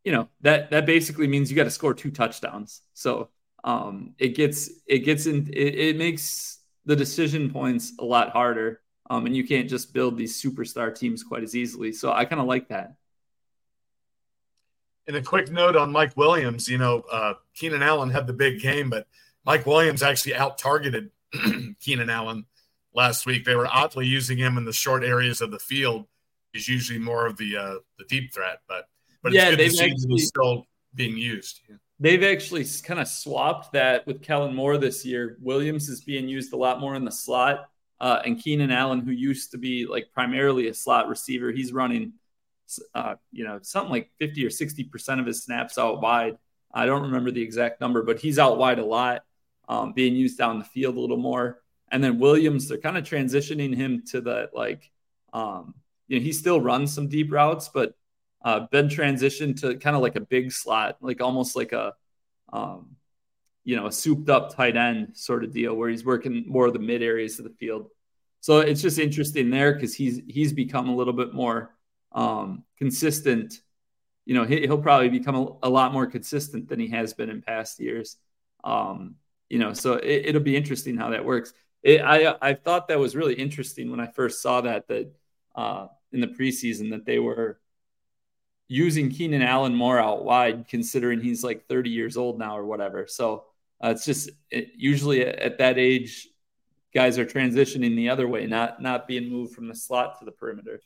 you 0.04 0.12
know 0.12 0.28
that 0.42 0.70
that 0.70 0.86
basically 0.86 1.26
means 1.26 1.50
you 1.50 1.56
got 1.56 1.64
to 1.64 1.70
score 1.70 1.94
two 1.94 2.10
touchdowns. 2.10 2.82
So 2.94 3.30
um, 3.64 4.14
it 4.18 4.36
gets 4.36 4.70
it 4.86 5.00
gets 5.00 5.26
in 5.26 5.48
it, 5.52 5.74
it 5.74 5.96
makes 5.96 6.60
the 6.84 6.94
decision 6.94 7.50
points 7.50 7.92
a 7.98 8.04
lot 8.04 8.30
harder. 8.30 8.80
Um, 9.08 9.26
and 9.26 9.36
you 9.36 9.46
can't 9.46 9.68
just 9.68 9.94
build 9.94 10.16
these 10.16 10.40
superstar 10.42 10.92
teams 10.92 11.22
quite 11.22 11.44
as 11.44 11.54
easily. 11.54 11.92
So 11.92 12.12
I 12.12 12.24
kind 12.24 12.40
of 12.40 12.48
like 12.48 12.68
that. 12.68 12.94
And 15.06 15.16
a 15.16 15.22
quick 15.22 15.50
note 15.50 15.76
on 15.76 15.92
Mike 15.92 16.16
Williams, 16.16 16.68
you 16.68 16.78
know, 16.78 17.04
uh, 17.10 17.34
Keenan 17.54 17.82
Allen 17.82 18.10
had 18.10 18.26
the 18.26 18.32
big 18.32 18.60
game, 18.60 18.90
but 18.90 19.06
Mike 19.44 19.64
Williams 19.64 20.02
actually 20.02 20.34
out 20.34 20.58
targeted 20.58 21.10
Keenan 21.80 22.10
Allen 22.10 22.44
last 22.92 23.26
week. 23.26 23.44
They 23.44 23.54
were 23.54 23.68
oddly 23.68 24.06
using 24.06 24.36
him 24.36 24.58
in 24.58 24.64
the 24.64 24.72
short 24.72 25.04
areas 25.04 25.40
of 25.40 25.52
the 25.52 25.60
field. 25.60 26.06
He's 26.52 26.68
usually 26.68 26.98
more 26.98 27.26
of 27.26 27.36
the 27.36 27.56
uh, 27.56 27.74
the 27.98 28.04
deep 28.08 28.34
threat, 28.34 28.60
but 28.66 28.88
but 29.22 29.32
yeah, 29.32 29.48
it's 29.48 29.56
good 29.56 29.64
to 29.64 29.70
see 29.70 29.90
actually, 29.90 30.18
still 30.18 30.66
being 30.94 31.16
used. 31.16 31.60
They've 32.00 32.22
actually 32.22 32.66
kind 32.82 32.98
of 32.98 33.06
swapped 33.06 33.72
that 33.72 34.06
with 34.06 34.22
Kellen 34.22 34.54
Moore 34.54 34.78
this 34.78 35.04
year. 35.04 35.36
Williams 35.40 35.88
is 35.88 36.02
being 36.02 36.28
used 36.28 36.52
a 36.52 36.56
lot 36.56 36.80
more 36.80 36.94
in 36.94 37.04
the 37.04 37.12
slot, 37.12 37.68
uh, 38.00 38.20
and 38.24 38.42
Keenan 38.42 38.70
Allen, 38.70 39.00
who 39.00 39.12
used 39.12 39.52
to 39.52 39.58
be 39.58 39.86
like 39.86 40.10
primarily 40.12 40.68
a 40.68 40.74
slot 40.74 41.08
receiver, 41.08 41.52
he's 41.52 41.72
running 41.72 42.14
uh, 42.94 43.14
you 43.32 43.44
know, 43.44 43.58
something 43.62 43.90
like 43.90 44.10
50 44.18 44.44
or 44.44 44.50
60% 44.50 45.20
of 45.20 45.26
his 45.26 45.44
snaps 45.44 45.78
out 45.78 46.00
wide. 46.00 46.36
I 46.72 46.86
don't 46.86 47.02
remember 47.02 47.30
the 47.30 47.42
exact 47.42 47.80
number, 47.80 48.02
but 48.02 48.20
he's 48.20 48.38
out 48.38 48.58
wide 48.58 48.78
a 48.78 48.84
lot, 48.84 49.22
um, 49.68 49.92
being 49.92 50.14
used 50.14 50.38
down 50.38 50.58
the 50.58 50.64
field 50.64 50.96
a 50.96 51.00
little 51.00 51.16
more. 51.16 51.62
And 51.90 52.02
then 52.02 52.18
Williams, 52.18 52.68
they're 52.68 52.78
kind 52.78 52.98
of 52.98 53.04
transitioning 53.04 53.74
him 53.74 54.02
to 54.10 54.20
the 54.20 54.50
like, 54.52 54.90
um, 55.32 55.74
you 56.08 56.18
know, 56.18 56.24
he 56.24 56.32
still 56.32 56.60
runs 56.60 56.92
some 56.92 57.08
deep 57.08 57.32
routes, 57.32 57.68
but 57.72 57.94
uh, 58.44 58.66
been 58.70 58.88
transitioned 58.88 59.60
to 59.60 59.76
kind 59.76 59.96
of 59.96 60.02
like 60.02 60.16
a 60.16 60.20
big 60.20 60.52
slot, 60.52 60.98
like 61.00 61.20
almost 61.20 61.56
like 61.56 61.72
a, 61.72 61.94
um, 62.52 62.96
you 63.64 63.76
know, 63.76 63.86
a 63.86 63.92
souped 63.92 64.28
up 64.28 64.54
tight 64.54 64.76
end 64.76 65.16
sort 65.16 65.44
of 65.44 65.52
deal 65.52 65.74
where 65.74 65.88
he's 65.88 66.04
working 66.04 66.44
more 66.46 66.66
of 66.66 66.72
the 66.72 66.78
mid 66.78 67.02
areas 67.02 67.38
of 67.38 67.44
the 67.44 67.50
field. 67.50 67.88
So 68.40 68.60
it's 68.60 68.82
just 68.82 68.98
interesting 68.98 69.50
there 69.50 69.74
because 69.74 69.94
he's 69.94 70.20
he's 70.28 70.52
become 70.52 70.88
a 70.88 70.94
little 70.94 71.12
bit 71.12 71.34
more 71.34 71.75
um, 72.16 72.64
consistent, 72.78 73.60
you 74.24 74.34
know, 74.34 74.44
he, 74.44 74.66
will 74.66 74.78
probably 74.78 75.10
become 75.10 75.36
a, 75.36 75.68
a, 75.68 75.70
lot 75.70 75.92
more 75.92 76.06
consistent 76.06 76.68
than 76.68 76.80
he 76.80 76.88
has 76.88 77.12
been 77.12 77.28
in 77.28 77.42
past 77.42 77.78
years. 77.78 78.16
Um, 78.64 79.16
you 79.50 79.58
know, 79.58 79.74
so 79.74 79.94
it, 80.02 80.34
will 80.34 80.40
be 80.40 80.56
interesting 80.56 80.96
how 80.96 81.10
that 81.10 81.24
works. 81.24 81.52
It, 81.82 82.00
I 82.00 82.34
I 82.40 82.54
thought 82.54 82.88
that 82.88 82.98
was 82.98 83.14
really 83.14 83.34
interesting 83.34 83.90
when 83.90 84.00
I 84.00 84.06
first 84.08 84.42
saw 84.42 84.62
that 84.62 84.88
that 84.88 85.12
uh, 85.54 85.86
in 86.10 86.20
the 86.20 86.26
preseason 86.26 86.90
that 86.90 87.04
they 87.04 87.20
were 87.20 87.60
using 88.66 89.10
Keenan 89.10 89.42
Allen 89.42 89.74
more 89.74 90.00
out 90.00 90.24
wide, 90.24 90.66
considering 90.68 91.20
he's 91.20 91.44
like 91.44 91.68
30 91.68 91.90
years 91.90 92.16
old 92.16 92.38
now 92.38 92.58
or 92.58 92.64
whatever. 92.64 93.06
So 93.06 93.44
uh, 93.84 93.90
it's 93.90 94.04
just 94.04 94.30
it, 94.50 94.70
usually 94.74 95.24
at 95.24 95.58
that 95.58 95.78
age, 95.78 96.28
guys 96.92 97.18
are 97.18 97.26
transitioning 97.26 97.94
the 97.94 98.08
other 98.08 98.26
way, 98.26 98.46
not 98.46 98.80
not 98.80 99.06
being 99.06 99.28
moved 99.28 99.54
from 99.54 99.68
the 99.68 99.74
slot 99.74 100.18
to 100.18 100.24
the 100.24 100.32
perimeter. 100.32 100.80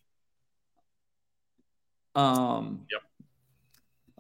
Um, 2.15 2.87
yep. 2.91 3.03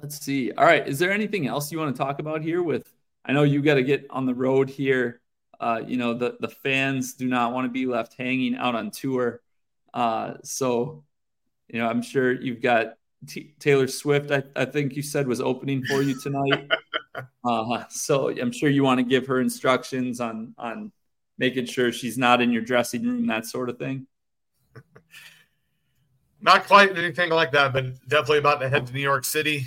Let's 0.00 0.18
see. 0.20 0.52
All 0.52 0.64
right. 0.64 0.86
Is 0.86 0.98
there 0.98 1.12
anything 1.12 1.46
else 1.46 1.70
you 1.70 1.78
want 1.78 1.94
to 1.94 2.02
talk 2.02 2.20
about 2.20 2.42
here? 2.42 2.62
With 2.62 2.90
I 3.24 3.32
know 3.32 3.42
you 3.42 3.62
got 3.62 3.74
to 3.74 3.82
get 3.82 4.06
on 4.10 4.26
the 4.26 4.34
road 4.34 4.70
here. 4.70 5.20
Uh, 5.58 5.82
you 5.86 5.98
know 5.98 6.14
the 6.14 6.36
the 6.40 6.48
fans 6.48 7.14
do 7.14 7.28
not 7.28 7.52
want 7.52 7.66
to 7.66 7.70
be 7.70 7.84
left 7.86 8.14
hanging 8.16 8.54
out 8.54 8.74
on 8.74 8.90
tour. 8.90 9.42
Uh, 9.92 10.34
so, 10.42 11.04
you 11.68 11.78
know, 11.80 11.86
I'm 11.86 12.02
sure 12.02 12.32
you've 12.32 12.62
got 12.62 12.94
T- 13.26 13.54
Taylor 13.58 13.88
Swift. 13.88 14.30
I, 14.30 14.42
I 14.56 14.64
think 14.64 14.96
you 14.96 15.02
said 15.02 15.26
was 15.26 15.40
opening 15.40 15.84
for 15.84 16.00
you 16.02 16.18
tonight. 16.18 16.70
uh, 17.44 17.84
so 17.90 18.30
I'm 18.30 18.52
sure 18.52 18.70
you 18.70 18.84
want 18.84 18.98
to 18.98 19.04
give 19.04 19.26
her 19.26 19.40
instructions 19.40 20.20
on 20.20 20.54
on 20.56 20.92
making 21.38 21.64
sure 21.64 21.90
she's 21.90 22.18
not 22.18 22.40
in 22.40 22.52
your 22.52 22.62
dressing 22.62 23.02
room, 23.04 23.26
that 23.26 23.46
sort 23.46 23.68
of 23.70 23.78
thing. 23.78 24.06
Not 26.42 26.66
quite 26.66 26.96
anything 26.96 27.30
like 27.30 27.52
that, 27.52 27.72
but 27.72 27.84
definitely 28.08 28.38
about 28.38 28.60
to 28.60 28.68
head 28.68 28.86
to 28.86 28.92
New 28.92 29.00
York 29.00 29.24
City. 29.24 29.66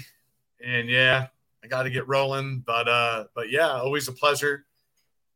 And 0.64 0.90
yeah, 0.90 1.28
I 1.64 1.68
got 1.68 1.84
to 1.84 1.90
get 1.90 2.08
rolling. 2.08 2.64
But 2.66 2.88
uh, 2.88 3.26
but 3.36 3.52
yeah, 3.52 3.70
always 3.70 4.08
a 4.08 4.12
pleasure 4.12 4.66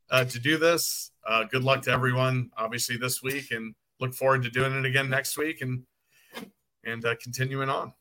uh, 0.10 0.26
to 0.26 0.40
do 0.40 0.58
this. 0.58 1.12
Uh, 1.26 1.44
good 1.44 1.64
luck 1.64 1.84
to 1.84 1.92
everyone, 1.92 2.50
obviously 2.58 2.98
this 2.98 3.22
week, 3.22 3.52
and 3.52 3.76
look 4.00 4.14
forward 4.14 4.44
to 4.44 4.50
doing 4.50 4.74
it 4.74 4.86
again 4.86 5.10
next 5.10 5.38
week 5.38 5.62
and 5.62 5.84
and 6.84 7.06
uh, 7.06 7.16
continuing 7.22 7.70
on. 7.70 7.94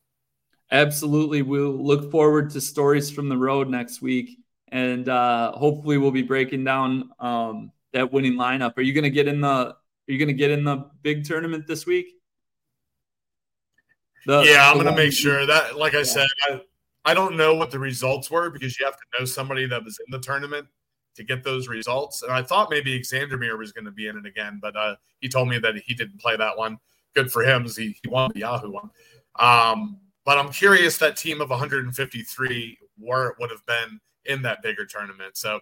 Absolutely, 0.71 1.43
we'll 1.43 1.71
look 1.71 2.11
forward 2.11 2.51
to 2.51 2.61
stories 2.61 3.11
from 3.11 3.29
the 3.29 3.37
road 3.37 3.69
next 3.69 4.01
week, 4.01 4.39
and 4.69 5.09
uh, 5.09 5.53
hopefully 5.53 5.99
we'll 5.99 6.11
be 6.11 6.23
breaking 6.23 6.65
down 6.65 7.11
um, 7.21 7.71
that 7.93 8.13
winning 8.13 8.35
lineup. 8.35 8.77
Are 8.77 8.83
you 8.83 8.93
going 8.93 9.05
to 9.05 9.11
get 9.11 9.29
in 9.29 9.41
the 9.41 9.49
Are 9.49 9.77
you 10.07 10.19
going 10.19 10.29
to 10.29 10.35
get 10.35 10.51
in 10.51 10.65
the 10.65 10.89
big 11.03 11.25
tournament 11.25 11.67
this 11.67 11.87
week? 11.87 12.16
The, 14.27 14.43
yeah, 14.43 14.69
I'm 14.69 14.75
going 14.75 14.87
to 14.87 14.95
make 14.95 15.13
sure 15.13 15.47
that, 15.47 15.79
like 15.79 15.95
I 15.95 15.99
yeah. 15.99 16.05
said, 16.05 16.27
I, 16.49 16.61
I 17.05 17.15
don't 17.15 17.37
know 17.37 17.55
what 17.55 17.71
the 17.71 17.79
results 17.79 18.31
were 18.31 18.51
because 18.51 18.79
you 18.79 18.85
have 18.85 18.97
to 18.97 19.05
know 19.19 19.25
somebody 19.25 19.67
that 19.67 19.85
was 19.85 19.99
in 20.05 20.11
the 20.11 20.19
tournament 20.19 20.67
to 21.15 21.25
get 21.25 21.45
those 21.45 21.69
results. 21.69 22.23
And 22.23 22.33
I 22.33 22.43
thought 22.43 22.69
maybe 22.69 23.01
Xandermere 23.01 23.57
was 23.57 23.73
going 23.73 23.85
to 23.85 23.93
be 23.93 24.09
in 24.09 24.17
it 24.17 24.27
again, 24.27 24.59
but 24.61 24.77
uh, 24.77 24.97
he 25.21 25.29
told 25.29 25.49
me 25.49 25.59
that 25.59 25.77
he 25.77 25.95
didn't 25.95 26.21
play 26.21 26.37
that 26.37 26.59
one. 26.59 26.79
Good 27.15 27.31
for 27.31 27.43
him, 27.43 27.65
he, 27.65 27.97
he 28.03 28.09
won 28.09 28.31
the 28.35 28.41
Yahoo 28.41 28.71
one. 28.71 28.91
Um, 29.37 29.99
but 30.25 30.39
I'm 30.39 30.51
curious 30.51 30.99
that 30.99 31.17
team 31.17 31.41
of 31.41 31.51
153 31.51 32.79
were 32.99 33.37
would 33.39 33.51
have 33.51 33.65
been 33.65 34.01
in 34.25 34.43
that 34.43 34.61
bigger 34.63 34.85
tournament. 34.85 35.37
So 35.37 35.61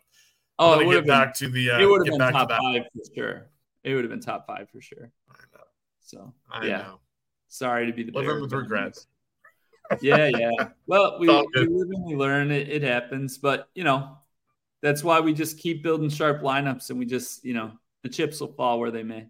oh, 0.59 0.81
I'm 0.81 0.89
get 0.89 1.01
been, 1.01 1.07
back 1.07 1.35
to 1.35 1.49
the. 1.49 1.73
Uh, 1.73 1.81
it 1.81 1.87
would 1.87 2.07
have 2.07 2.19
been 2.19 2.33
top 2.33 2.51
five 2.51 2.83
for 2.93 3.15
sure. 3.15 3.47
It 3.85 3.95
would 3.95 4.05
have 4.05 4.11
been 4.11 4.21
top 4.21 4.47
five 4.47 4.71
for 4.71 4.81
sure. 4.81 5.13
I 5.31 5.35
know. 5.53 5.65
So 6.01 6.33
I 6.51 6.67
yeah. 6.67 6.79
Know. 6.79 7.01
Sorry 7.55 7.87
to 7.87 7.93
be 7.93 8.03
the 8.03 8.11
living 8.11 8.41
with 8.41 8.53
regrets. 8.53 9.07
yeah, 10.01 10.27
yeah. 10.27 10.69
Well, 10.89 11.19
we, 11.21 11.29
we 11.29 11.35
live 11.35 11.89
and 11.91 12.05
we 12.05 12.17
learn. 12.17 12.51
It, 12.51 12.69
it 12.69 12.83
happens, 12.83 13.39
but 13.39 13.69
you 13.77 13.85
know, 13.85 14.19
that's 14.83 15.05
why 15.05 15.21
we 15.21 15.33
just 15.33 15.59
keep 15.59 15.85
building 15.85 16.11
sharp 16.11 16.43
lineups, 16.43 16.91
and 16.91 16.99
we 16.99 17.07
just, 17.07 17.45
you 17.45 17.55
know, 17.55 17.71
the 18.03 18.09
chips 18.09 18.41
will 18.41 18.53
fall 18.53 18.81
where 18.81 18.91
they 18.91 19.05
may. 19.05 19.29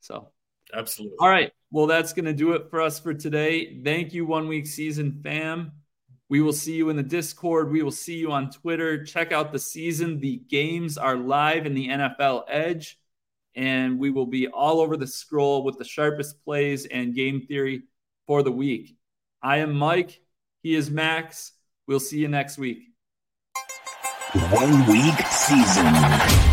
So, 0.00 0.30
absolutely. 0.72 1.18
All 1.20 1.28
right. 1.28 1.52
Well, 1.70 1.86
that's 1.86 2.14
going 2.14 2.24
to 2.24 2.32
do 2.32 2.52
it 2.52 2.70
for 2.70 2.80
us 2.80 2.98
for 2.98 3.12
today. 3.12 3.82
Thank 3.84 4.14
you, 4.14 4.24
One 4.24 4.48
Week 4.48 4.66
Season 4.66 5.20
fam. 5.22 5.72
We 6.30 6.40
will 6.40 6.54
see 6.54 6.74
you 6.74 6.88
in 6.88 6.96
the 6.96 7.02
Discord. 7.02 7.70
We 7.70 7.82
will 7.82 7.90
see 7.90 8.16
you 8.16 8.32
on 8.32 8.50
Twitter. 8.50 9.04
Check 9.04 9.30
out 9.30 9.52
the 9.52 9.58
season. 9.58 10.20
The 10.20 10.38
games 10.48 10.96
are 10.96 11.16
live 11.16 11.66
in 11.66 11.74
the 11.74 11.88
NFL 11.88 12.44
Edge, 12.48 12.98
and 13.54 13.98
we 13.98 14.10
will 14.10 14.26
be 14.26 14.48
all 14.48 14.80
over 14.80 14.96
the 14.96 15.06
scroll 15.06 15.64
with 15.64 15.78
the 15.78 15.84
sharpest 15.84 16.42
plays 16.44 16.86
and 16.86 17.14
game 17.14 17.40
theory 17.40 17.82
for 18.26 18.42
the 18.42 18.52
week. 18.52 18.96
I 19.42 19.58
am 19.58 19.74
Mike. 19.74 20.20
He 20.62 20.74
is 20.74 20.90
Max. 20.90 21.52
We'll 21.86 22.00
see 22.00 22.18
you 22.18 22.28
next 22.28 22.58
week. 22.58 22.84
One 24.50 24.86
week 24.86 25.18
season. 25.26 26.51